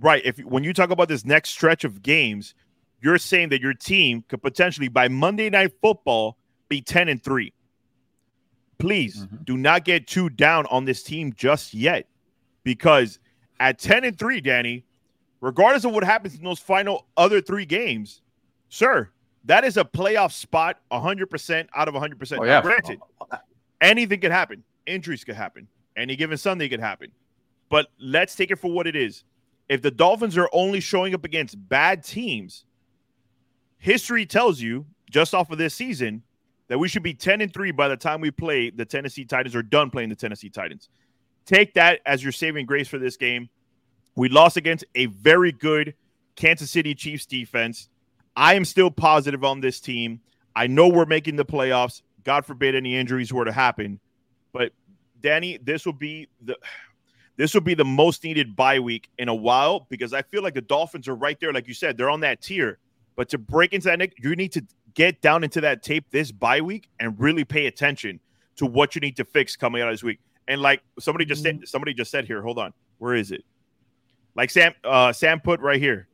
right? 0.00 0.22
If 0.24 0.38
when 0.38 0.64
you 0.64 0.72
talk 0.72 0.90
about 0.90 1.08
this 1.08 1.24
next 1.24 1.50
stretch 1.50 1.84
of 1.84 2.02
games, 2.02 2.54
you're 3.00 3.18
saying 3.18 3.50
that 3.50 3.60
your 3.60 3.74
team 3.74 4.24
could 4.28 4.42
potentially 4.42 4.88
by 4.88 5.08
Monday 5.08 5.50
Night 5.50 5.72
Football 5.80 6.36
be 6.68 6.80
ten 6.80 7.08
and 7.08 7.22
three. 7.22 7.52
Please 8.78 9.24
Mhm. 9.26 9.44
do 9.44 9.56
not 9.56 9.84
get 9.84 10.06
too 10.06 10.28
down 10.28 10.66
on 10.66 10.84
this 10.84 11.02
team 11.02 11.32
just 11.32 11.72
yet, 11.72 12.06
because 12.62 13.18
at 13.58 13.78
ten 13.78 14.04
and 14.04 14.18
three, 14.18 14.40
Danny, 14.40 14.84
regardless 15.40 15.84
of 15.84 15.92
what 15.92 16.04
happens 16.04 16.34
in 16.34 16.44
those 16.44 16.58
final 16.58 17.06
other 17.16 17.40
three 17.40 17.64
games, 17.64 18.20
sir, 18.68 19.08
that 19.44 19.64
is 19.64 19.76
a 19.76 19.84
playoff 19.84 20.32
spot 20.32 20.80
100% 20.90 21.68
out 21.74 21.88
of 21.88 21.94
100%. 21.94 22.40
Oh, 22.42 22.44
yeah. 22.44 22.60
granted, 22.60 23.00
anything 23.80 24.20
could 24.20 24.32
happen. 24.32 24.62
Injuries 24.86 25.24
could 25.24 25.36
happen. 25.36 25.68
Any 25.96 26.16
given 26.16 26.36
Sunday 26.36 26.68
could 26.68 26.80
happen. 26.80 27.12
But 27.70 27.86
let's 27.98 28.34
take 28.36 28.50
it 28.50 28.56
for 28.56 28.70
what 28.70 28.86
it 28.86 28.94
is. 28.96 29.24
If 29.68 29.82
the 29.82 29.90
Dolphins 29.90 30.36
are 30.36 30.50
only 30.52 30.80
showing 30.80 31.14
up 31.14 31.24
against 31.24 31.56
bad 31.68 32.04
teams, 32.04 32.64
history 33.78 34.26
tells 34.26 34.60
you 34.60 34.86
just 35.10 35.34
off 35.34 35.50
of 35.50 35.58
this 35.58 35.74
season 35.74 36.22
that 36.68 36.78
we 36.78 36.88
should 36.88 37.02
be 37.02 37.14
10 37.14 37.40
and 37.40 37.52
3 37.52 37.70
by 37.70 37.88
the 37.88 37.96
time 37.96 38.20
we 38.20 38.30
play 38.30 38.70
the 38.70 38.84
Tennessee 38.84 39.24
Titans 39.24 39.54
or 39.54 39.62
done 39.62 39.90
playing 39.90 40.08
the 40.08 40.16
Tennessee 40.16 40.50
Titans. 40.50 40.88
take 41.44 41.74
that 41.74 42.00
as 42.04 42.22
your 42.22 42.32
saving 42.32 42.66
grace 42.66 42.88
for 42.88 42.98
this 42.98 43.16
game. 43.16 43.48
We 44.16 44.28
lost 44.28 44.56
against 44.56 44.84
a 44.94 45.06
very 45.06 45.52
good 45.52 45.94
Kansas 46.34 46.70
City 46.70 46.94
Chiefs 46.94 47.26
defense. 47.26 47.88
I 48.34 48.54
am 48.54 48.64
still 48.64 48.90
positive 48.90 49.44
on 49.44 49.60
this 49.60 49.80
team. 49.80 50.20
I 50.54 50.66
know 50.66 50.88
we're 50.88 51.06
making 51.06 51.36
the 51.36 51.44
playoffs. 51.44 52.02
God 52.24 52.44
forbid 52.44 52.74
any 52.74 52.96
injuries 52.96 53.32
were 53.32 53.44
to 53.44 53.52
happen. 53.52 54.00
But 54.52 54.72
Danny, 55.20 55.58
this 55.58 55.86
will 55.86 55.92
be 55.92 56.28
the 56.42 56.56
this 57.36 57.52
will 57.52 57.60
be 57.60 57.74
the 57.74 57.84
most 57.84 58.24
needed 58.24 58.56
bye 58.56 58.80
week 58.80 59.10
in 59.18 59.28
a 59.28 59.34
while 59.34 59.86
because 59.90 60.14
I 60.14 60.22
feel 60.22 60.42
like 60.42 60.54
the 60.54 60.62
Dolphins 60.62 61.06
are 61.06 61.14
right 61.14 61.38
there, 61.38 61.52
like 61.52 61.68
you 61.68 61.74
said, 61.74 61.96
they're 61.96 62.10
on 62.10 62.20
that 62.20 62.40
tier. 62.40 62.78
But 63.16 63.28
to 63.30 63.38
break 63.38 63.72
into 63.72 63.88
that, 63.88 63.98
Nick, 63.98 64.14
you 64.18 64.36
need 64.36 64.52
to 64.52 64.64
get 64.94 65.20
down 65.20 65.42
into 65.42 65.60
that 65.62 65.82
tape 65.82 66.06
this 66.10 66.30
bye 66.30 66.60
week 66.60 66.88
and 67.00 67.18
really 67.18 67.44
pay 67.44 67.66
attention 67.66 68.20
to 68.56 68.66
what 68.66 68.94
you 68.94 69.00
need 69.00 69.16
to 69.16 69.24
fix 69.24 69.56
coming 69.56 69.82
out 69.82 69.88
of 69.88 69.94
this 69.94 70.02
week. 70.02 70.20
And 70.48 70.60
like 70.60 70.82
somebody 70.98 71.24
just 71.24 71.42
said, 71.42 71.66
somebody 71.66 71.92
just 71.92 72.10
said 72.10 72.26
here, 72.26 72.42
hold 72.42 72.58
on, 72.58 72.72
where 72.98 73.14
is 73.14 73.32
it? 73.32 73.44
Like 74.34 74.50
Sam, 74.50 74.74
uh, 74.84 75.12
Sam 75.12 75.40
put 75.40 75.60
right 75.60 75.80
here. 75.80 76.08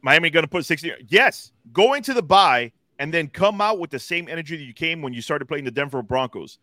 Miami 0.00 0.30
going 0.30 0.44
to 0.44 0.48
put 0.48 0.64
60. 0.64 0.92
Yes, 1.08 1.52
go 1.72 1.94
into 1.94 2.14
the 2.14 2.22
bye 2.22 2.72
and 2.98 3.12
then 3.12 3.28
come 3.28 3.60
out 3.60 3.78
with 3.78 3.90
the 3.90 3.98
same 3.98 4.28
energy 4.28 4.56
that 4.56 4.62
you 4.62 4.74
came 4.74 5.02
when 5.02 5.12
you 5.12 5.22
started 5.22 5.46
playing 5.46 5.64
the 5.64 5.70
Denver 5.70 6.02
Broncos. 6.02 6.58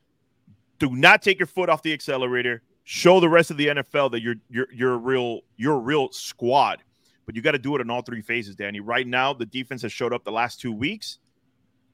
Do 0.79 0.95
not 0.95 1.21
take 1.21 1.39
your 1.39 1.47
foot 1.47 1.69
off 1.69 1.83
the 1.83 1.93
accelerator. 1.93 2.61
Show 2.83 3.19
the 3.19 3.29
rest 3.29 3.51
of 3.51 3.57
the 3.57 3.67
NFL 3.67 4.11
that 4.11 4.21
you're 4.21 4.35
you're 4.49 4.67
you're 4.73 4.93
a 4.93 4.97
real 4.97 5.41
you're 5.55 5.75
a 5.75 5.79
real 5.79 6.11
squad. 6.11 6.81
But 7.25 7.35
you 7.35 7.41
got 7.41 7.51
to 7.51 7.59
do 7.59 7.75
it 7.75 7.81
in 7.81 7.89
all 7.89 8.01
three 8.01 8.21
phases, 8.21 8.55
Danny. 8.55 8.79
Right 8.79 9.07
now, 9.07 9.33
the 9.33 9.45
defense 9.45 9.81
has 9.83 9.91
showed 9.91 10.13
up 10.13 10.23
the 10.23 10.31
last 10.31 10.59
two 10.59 10.71
weeks. 10.71 11.19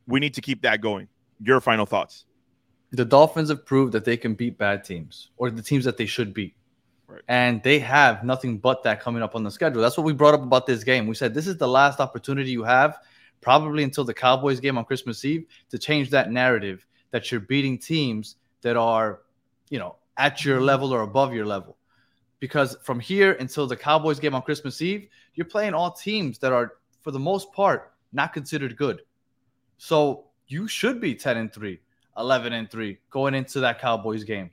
We 0.07 0.19
need 0.19 0.33
to 0.35 0.41
keep 0.41 0.61
that 0.61 0.81
going. 0.81 1.07
Your 1.41 1.61
final 1.61 1.85
thoughts. 1.85 2.25
The 2.91 3.05
Dolphins 3.05 3.49
have 3.49 3.65
proved 3.65 3.93
that 3.93 4.05
they 4.05 4.17
can 4.17 4.33
beat 4.33 4.57
bad 4.57 4.83
teams 4.83 5.29
or 5.37 5.51
the 5.51 5.61
teams 5.61 5.83
that 5.85 5.97
they 5.97 6.05
should 6.05 6.33
beat. 6.33 6.55
Right. 7.07 7.21
And 7.27 7.63
they 7.63 7.79
have 7.79 8.23
nothing 8.23 8.57
but 8.57 8.83
that 8.83 9.01
coming 9.01 9.21
up 9.21 9.35
on 9.35 9.43
the 9.43 9.51
schedule. 9.51 9.81
That's 9.81 9.97
what 9.97 10.05
we 10.05 10.13
brought 10.13 10.33
up 10.33 10.43
about 10.43 10.65
this 10.65 10.83
game. 10.83 11.07
We 11.07 11.15
said 11.15 11.33
this 11.33 11.47
is 11.47 11.57
the 11.57 11.67
last 11.67 11.99
opportunity 11.99 12.51
you 12.51 12.63
have, 12.63 12.97
probably 13.39 13.83
until 13.83 14.03
the 14.03 14.13
Cowboys 14.13 14.59
game 14.59 14.77
on 14.77 14.85
Christmas 14.85 15.23
Eve, 15.23 15.45
to 15.69 15.77
change 15.77 16.09
that 16.09 16.31
narrative 16.31 16.85
that 17.11 17.31
you're 17.31 17.41
beating 17.41 17.77
teams 17.77 18.35
that 18.61 18.75
are, 18.75 19.21
you 19.69 19.79
know, 19.79 19.95
at 20.17 20.43
your 20.43 20.57
mm-hmm. 20.57 20.65
level 20.65 20.93
or 20.93 21.01
above 21.01 21.33
your 21.33 21.45
level. 21.45 21.76
Because 22.39 22.77
from 22.83 22.99
here 22.99 23.33
until 23.33 23.65
the 23.67 23.75
Cowboys 23.75 24.19
game 24.19 24.35
on 24.35 24.41
Christmas 24.41 24.81
Eve, 24.81 25.07
you're 25.33 25.45
playing 25.45 25.73
all 25.73 25.91
teams 25.91 26.37
that 26.39 26.53
are, 26.53 26.73
for 27.01 27.11
the 27.11 27.19
most 27.19 27.51
part, 27.51 27.93
not 28.13 28.33
considered 28.33 28.77
good. 28.77 29.01
So 29.77 30.25
you 30.47 30.67
should 30.67 31.01
be 31.01 31.15
10 31.15 31.37
and 31.37 31.53
3, 31.53 31.79
11 32.17 32.53
and 32.53 32.69
3 32.69 32.97
going 33.09 33.33
into 33.33 33.59
that 33.61 33.79
Cowboys 33.79 34.23
game. 34.23 34.51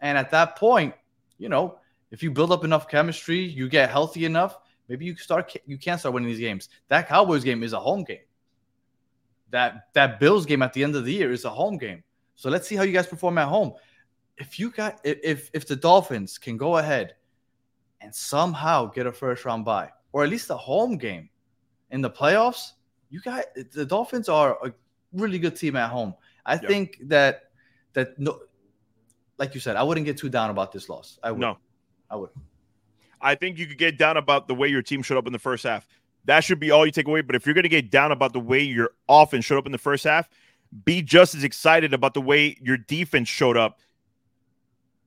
And 0.00 0.18
at 0.18 0.30
that 0.30 0.56
point, 0.56 0.94
you 1.38 1.48
know, 1.48 1.78
if 2.10 2.22
you 2.22 2.30
build 2.30 2.52
up 2.52 2.64
enough 2.64 2.88
chemistry, 2.88 3.40
you 3.40 3.68
get 3.68 3.90
healthy 3.90 4.24
enough, 4.24 4.58
maybe 4.88 5.04
you 5.04 5.16
start 5.16 5.54
you 5.66 5.78
can 5.78 5.98
start 5.98 6.14
winning 6.14 6.28
these 6.28 6.38
games. 6.38 6.68
That 6.88 7.08
Cowboys 7.08 7.44
game 7.44 7.62
is 7.62 7.72
a 7.72 7.80
home 7.80 8.04
game. 8.04 8.18
That 9.50 9.88
that 9.94 10.20
Bills 10.20 10.46
game 10.46 10.62
at 10.62 10.72
the 10.72 10.84
end 10.84 10.96
of 10.96 11.04
the 11.04 11.12
year 11.12 11.32
is 11.32 11.44
a 11.44 11.50
home 11.50 11.78
game. 11.78 12.02
So 12.36 12.50
let's 12.50 12.68
see 12.68 12.76
how 12.76 12.82
you 12.82 12.92
guys 12.92 13.06
perform 13.06 13.38
at 13.38 13.48
home. 13.48 13.72
If 14.38 14.58
you 14.58 14.70
got 14.70 15.00
if 15.04 15.50
if 15.54 15.66
the 15.66 15.76
Dolphins 15.76 16.38
can 16.38 16.56
go 16.56 16.78
ahead 16.78 17.14
and 18.00 18.14
somehow 18.14 18.86
get 18.86 19.06
a 19.06 19.12
first 19.12 19.44
round 19.44 19.64
bye 19.64 19.90
or 20.12 20.24
at 20.24 20.30
least 20.30 20.50
a 20.50 20.56
home 20.56 20.98
game 20.98 21.28
in 21.90 22.00
the 22.00 22.10
playoffs, 22.10 22.72
you 23.10 23.20
got 23.20 23.44
the 23.72 23.84
Dolphins 23.84 24.28
are 24.28 24.58
a 24.64 24.72
really 25.12 25.38
good 25.38 25.56
team 25.56 25.76
at 25.76 25.90
home. 25.90 26.14
I 26.44 26.54
yep. 26.54 26.66
think 26.66 26.98
that 27.08 27.50
that 27.94 28.18
no 28.18 28.40
like 29.38 29.54
you 29.54 29.60
said, 29.60 29.76
I 29.76 29.82
wouldn't 29.82 30.06
get 30.06 30.16
too 30.16 30.28
down 30.28 30.50
about 30.50 30.72
this 30.72 30.88
loss. 30.88 31.18
I 31.22 31.30
would. 31.30 31.40
No, 31.40 31.58
I 32.10 32.16
would. 32.16 32.30
I 33.20 33.34
think 33.34 33.58
you 33.58 33.66
could 33.66 33.78
get 33.78 33.98
down 33.98 34.16
about 34.16 34.48
the 34.48 34.54
way 34.54 34.68
your 34.68 34.82
team 34.82 35.02
showed 35.02 35.18
up 35.18 35.26
in 35.26 35.32
the 35.32 35.38
first 35.38 35.64
half. 35.64 35.86
That 36.24 36.40
should 36.40 36.60
be 36.60 36.70
all 36.70 36.84
you 36.84 36.92
take 36.92 37.06
away. 37.06 37.20
But 37.20 37.36
if 37.36 37.46
you're 37.46 37.54
going 37.54 37.64
to 37.64 37.68
get 37.68 37.90
down 37.90 38.12
about 38.12 38.32
the 38.32 38.40
way 38.40 38.60
your 38.62 38.90
offense 39.08 39.44
showed 39.44 39.58
up 39.58 39.66
in 39.66 39.72
the 39.72 39.78
first 39.78 40.04
half, 40.04 40.28
be 40.84 41.02
just 41.02 41.34
as 41.34 41.44
excited 41.44 41.94
about 41.94 42.14
the 42.14 42.20
way 42.20 42.56
your 42.60 42.76
defense 42.76 43.28
showed 43.28 43.56
up. 43.56 43.80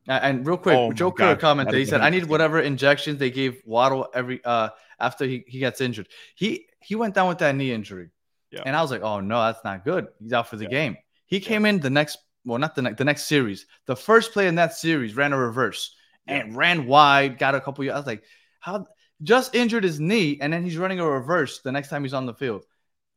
And 0.10 0.46
real 0.46 0.58
quick, 0.58 0.76
oh 0.76 0.92
Joker 0.92 1.36
commented. 1.36 1.76
He 1.76 1.86
said, 1.86 2.02
"I 2.02 2.10
need 2.10 2.26
whatever 2.26 2.60
injections 2.60 3.20
they 3.20 3.30
gave 3.30 3.62
Waddle 3.64 4.08
every 4.14 4.44
uh 4.44 4.70
after 5.00 5.26
he, 5.26 5.44
he 5.48 5.60
gets 5.60 5.82
injured. 5.82 6.08
He 6.36 6.68
he 6.82 6.96
went 6.96 7.14
down 7.14 7.28
with 7.28 7.38
that 7.40 7.56
knee 7.56 7.72
injury, 7.72 8.10
yeah. 8.52 8.64
and 8.66 8.76
I 8.76 8.82
was 8.82 8.92
like, 8.92 9.02
oh 9.02 9.20
no, 9.20 9.42
that's 9.46 9.64
not 9.64 9.86
good. 9.86 10.08
He's 10.20 10.34
out 10.34 10.48
for 10.48 10.58
the 10.58 10.64
yeah. 10.64 10.70
game. 10.70 10.98
He 11.28 11.40
came 11.40 11.66
in 11.66 11.80
the 11.80 11.90
next 11.90 12.18
well, 12.44 12.58
not 12.58 12.76
the 12.76 12.82
next 12.82 12.98
the 12.98 13.06
next 13.06 13.26
series. 13.26 13.68
The 13.86 13.96
first 13.96 14.34
play 14.34 14.48
in 14.48 14.56
that 14.56 14.74
series 14.74 15.16
ran 15.16 15.34
a 15.34 15.38
reverse 15.38 15.96
and 16.28 16.56
ran 16.56 16.86
wide, 16.86 17.38
got 17.38 17.56
a 17.56 17.62
couple. 17.62 17.90
I 17.90 17.96
was 17.96 18.06
like, 18.06 18.24
how 18.60 18.86
just 19.22 19.54
injured 19.56 19.84
his 19.84 20.00
knee, 20.00 20.38
and 20.42 20.52
then 20.52 20.64
he's 20.64 20.78
running 20.78 21.00
a 21.00 21.08
reverse 21.08 21.62
the 21.62 21.72
next 21.72 21.90
time 21.90 22.04
he's 22.04 22.14
on 22.14 22.26
the 22.26 22.34
field. 22.34 22.66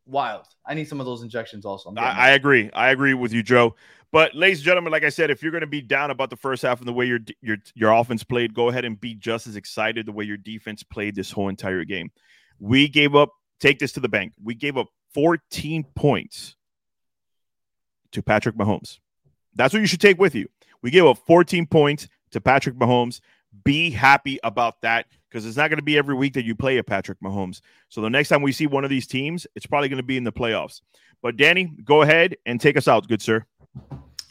Wild. 0.07 0.47
I 0.67 0.75
need 0.75 0.89
some 0.89 1.01
of 1.01 1.07
those 1.07 1.23
injections 1.23 1.65
also. 1.65 1.93
I, 1.97 2.29
I, 2.29 2.31
agree. 2.31 2.71
I 2.73 2.91
agree 2.91 3.15
with 3.15 3.33
you, 3.33 3.43
Joe. 3.43 3.77
But 4.11 4.35
ladies 4.35 4.59
and 4.59 4.67
gentlemen, 4.67 4.93
like 4.93 5.05
I 5.05 5.09
said, 5.09 5.31
if 5.31 5.43
you're 5.43 5.53
going 5.53 5.63
to 5.63 5.67
be 5.67 5.81
down 5.81 6.11
about 6.11 6.29
the 6.29 6.37
first 6.37 6.63
half 6.63 6.81
and 6.81 6.89
the 6.89 6.93
way 6.93 7.07
your 7.07 7.21
your 7.41 7.57
your 7.75 7.93
offense 7.93 8.23
played, 8.25 8.53
go 8.53 8.69
ahead 8.69 8.85
and 8.85 9.01
be 9.01 9.15
just 9.15 9.47
as 9.47 9.57
excited 9.57 10.07
the 10.07 10.13
way 10.13 10.25
your 10.25 10.37
defense 10.37 10.83
played 10.83 11.15
this 11.15 11.31
whole 11.31 11.49
entire 11.49 11.85
game. 11.85 12.11
We 12.59 12.89
gave 12.89 13.15
up. 13.15 13.31
Take 13.59 13.79
this 13.79 13.93
to 13.93 14.01
the 14.01 14.09
bank. 14.09 14.33
We 14.43 14.57
gave 14.57 14.77
up 14.77 14.89
14 15.15 15.85
points 15.95 16.57
to 18.11 18.23
Patrick 18.23 18.57
Mahomes. 18.57 18.99
That's 19.55 19.73
what 19.73 19.81
you 19.81 19.87
should 19.87 20.01
take 20.01 20.19
with 20.19 20.35
you. 20.35 20.49
We 20.83 20.91
gave 20.91 21.07
up 21.07 21.19
14 21.27 21.67
points 21.67 22.09
to 22.33 22.41
Patrick 22.41 22.75
Mahomes. 22.75 23.21
Be 23.65 23.91
happy 23.91 24.41
about 24.43 24.81
that 24.83 25.07
because 25.33 25.47
it's 25.47 25.57
not 25.57 25.69
going 25.69 25.79
to 25.79 25.85
be 25.85 25.97
every 25.97 26.15
week 26.15 26.35
that 26.35 26.45
you 26.45 26.55
play 26.55 26.77
a 26.77 26.85
Patrick 26.85 27.19
Mahomes. 27.21 27.63
So 27.89 28.03
the 28.03 28.11
next 28.11 28.29
time 28.29 28.43
we 28.43 28.53
see 28.53 28.67
one 28.67 28.85
of 28.85 28.91
these 28.91 29.07
teams, 29.07 29.47
it's 29.55 29.65
probably 29.65 29.89
going 29.89 29.97
to 29.97 30.03
be 30.03 30.19
in 30.19 30.25
the 30.25 30.33
playoffs. 30.33 30.83
But 31.23 31.39
Danny, 31.39 31.73
go 31.85 32.03
ahead 32.03 32.37
and 32.45 32.61
take 32.61 32.77
us 32.77 32.87
out, 32.87 33.09
good 33.09 33.23
sir. 33.23 33.47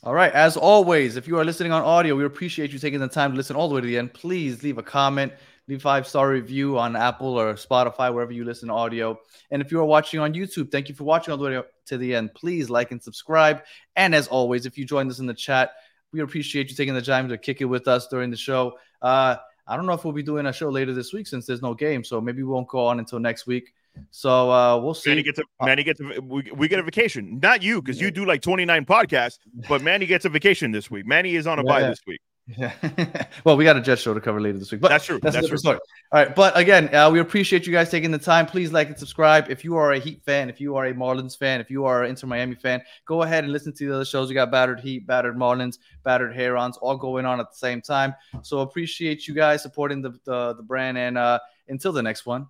All 0.04 0.14
right. 0.14 0.32
As 0.32 0.58
always, 0.58 1.16
if 1.16 1.28
you 1.28 1.40
are 1.40 1.46
listening 1.46 1.72
on 1.72 1.82
audio, 1.82 2.16
we 2.16 2.26
appreciate 2.26 2.72
you 2.72 2.80
taking 2.80 3.00
the 3.00 3.08
time 3.08 3.32
to 3.32 3.38
listen 3.38 3.56
all 3.56 3.68
the 3.68 3.76
way 3.76 3.82
to 3.82 3.88
the 3.88 3.98
end. 3.98 4.14
Please 4.14 4.62
leave 4.64 4.78
a 4.78 4.84
comment, 4.84 5.34
leave 5.68 5.82
five 5.82 6.08
star 6.08 6.30
review 6.30 6.78
on 6.78 6.96
Apple 6.96 7.40
or 7.40 7.54
Spotify, 7.56 8.14
wherever 8.14 8.32
you 8.32 8.44
listen 8.44 8.68
to 8.70 8.74
audio. 8.74 9.18
And 9.50 9.62
if 9.62 9.72
you 9.72 9.80
are 9.80 9.86
watching 9.86 10.20
on 10.20 10.34
YouTube, 10.34 10.72
thank 10.72 10.90
you 10.90 10.96
for 10.96 11.04
watching 11.04 11.32
all 11.32 11.38
the 11.38 11.44
way 11.44 11.62
to 11.88 11.98
the 11.98 12.16
end. 12.16 12.34
Please 12.36 12.70
like 12.70 12.92
and 12.92 13.02
subscribe. 13.02 13.64
And 13.96 14.14
as 14.14 14.28
always, 14.28 14.66
if 14.66 14.78
you 14.78 14.86
joined 14.86 15.10
us 15.10 15.20
in 15.20 15.26
the 15.26 15.34
chat, 15.34 15.72
we 16.12 16.22
appreciate 16.22 16.70
you 16.70 16.76
taking 16.76 16.94
the 16.94 17.02
time 17.02 17.30
to 17.30 17.38
kick 17.38 17.62
it 17.62 17.66
with 17.66 17.88
us 17.88 18.08
during 18.08 18.30
the 18.30 18.38
show. 18.38 18.78
Uh, 19.02 19.38
I 19.72 19.78
don't 19.78 19.86
know 19.86 19.94
if 19.94 20.04
we'll 20.04 20.14
be 20.14 20.22
doing 20.22 20.48
a 20.48 20.52
show 20.52 20.68
later 20.68 20.94
this 20.94 21.14
week 21.14 21.28
since 21.28 21.46
there's 21.46 21.62
no 21.62 21.74
game, 21.74 22.04
so 22.04 22.20
maybe 22.20 22.44
we 22.44 22.50
won't 22.50 22.68
go 22.68 22.86
on 22.86 23.00
until 23.00 23.20
next 23.20 23.48
week. 23.48 23.74
So 24.10 24.52
uh, 24.52 24.78
we'll 24.78 24.94
see. 24.94 25.12
Manny 25.12 25.24
gets 25.24 25.40
a 25.40 25.44
Manny 25.62 25.84
gets 25.84 26.02
a, 26.02 26.20
we, 26.20 26.52
we 26.54 26.68
get 26.68 26.80
a 26.80 26.84
vacation. 26.84 27.40
Not 27.42 27.64
you 27.64 27.82
because 27.82 28.02
you 28.02 28.12
do 28.12 28.26
like 28.26 28.42
29 28.42 28.84
podcasts, 28.84 29.40
but 29.70 29.82
Manny 29.82 30.06
gets 30.06 30.26
a 30.26 30.30
vacation 30.30 30.72
this 30.72 30.92
week. 30.92 31.06
Manny 31.06 31.36
is 31.36 31.48
on 31.48 31.58
a 31.58 31.64
yeah, 31.64 31.70
bye 31.72 31.80
yeah. 31.80 31.90
this 31.90 32.02
week. 32.06 32.20
Yeah. 32.58 33.26
well, 33.44 33.58
we 33.58 33.64
got 33.64 33.78
a 33.78 33.82
Jet 33.82 34.00
show 34.00 34.14
to 34.14 34.22
cover 34.22 34.42
later 34.42 34.58
this 34.58 34.72
week. 34.72 34.82
But 34.82 34.90
that's 34.90 35.06
true. 35.06 35.20
That's, 35.22 35.36
that's 35.36 35.48
true. 35.48 35.58
Story. 35.58 35.80
All 36.12 36.24
right. 36.24 36.36
But 36.36 36.58
again, 36.58 36.94
uh, 36.94 37.10
we 37.10 37.20
appreciate 37.20 37.66
you 37.66 37.74
guys 37.74 37.90
taking 37.90 38.12
the 38.12 38.18
time. 38.18 38.46
Please 38.46 38.72
like 38.72 38.88
and 38.88 38.98
subscribe. 38.98 39.50
If 39.50 39.64
you 39.64 39.76
are 39.78 39.94
a 39.94 40.00
Heat 40.00 40.24
fan, 40.24 40.50
if 40.50 40.60
you 40.60 40.76
are 40.76 40.88
a 40.88 40.94
Marlins 40.94 41.38
fan, 41.38 41.62
if 41.62 41.70
you 41.70 41.86
are 41.86 42.04
an 42.04 42.10
Inter 42.10 42.28
Miami 42.28 42.56
fan, 42.56 42.82
go 43.06 43.24
ahead 43.24 43.44
and 43.44 43.54
listen 43.54 43.74
to 43.74 43.88
the 43.88 43.96
other 43.96 44.06
shows. 44.06 44.30
We 44.30 44.36
got 44.36 44.52
Battered 44.52 44.80
Heat, 44.80 45.06
Battered 45.06 45.38
Marlins, 45.38 45.78
Battered 46.04 46.36
Herons, 46.36 46.78
all 46.78 46.98
going 46.98 47.26
on 47.26 47.40
at 47.40 47.50
the 47.50 47.58
same 47.58 47.82
time. 47.82 48.14
So 48.42 48.60
appreciate 48.60 49.28
you 49.28 49.34
guys 49.34 49.62
supporting 49.62 50.02
the, 50.02 50.12
the, 50.26 50.54
the 50.54 50.64
brand. 50.64 50.98
And 50.98 51.18
uh, 51.18 51.40
until 51.68 51.92
the 51.92 52.04
next 52.04 52.26
one, 52.26 52.48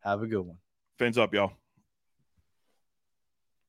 have 0.00 0.22
a 0.22 0.26
good 0.26 0.40
one. 0.40 0.56
Fins 0.98 1.18
up, 1.18 1.32
y'all. 1.34 1.52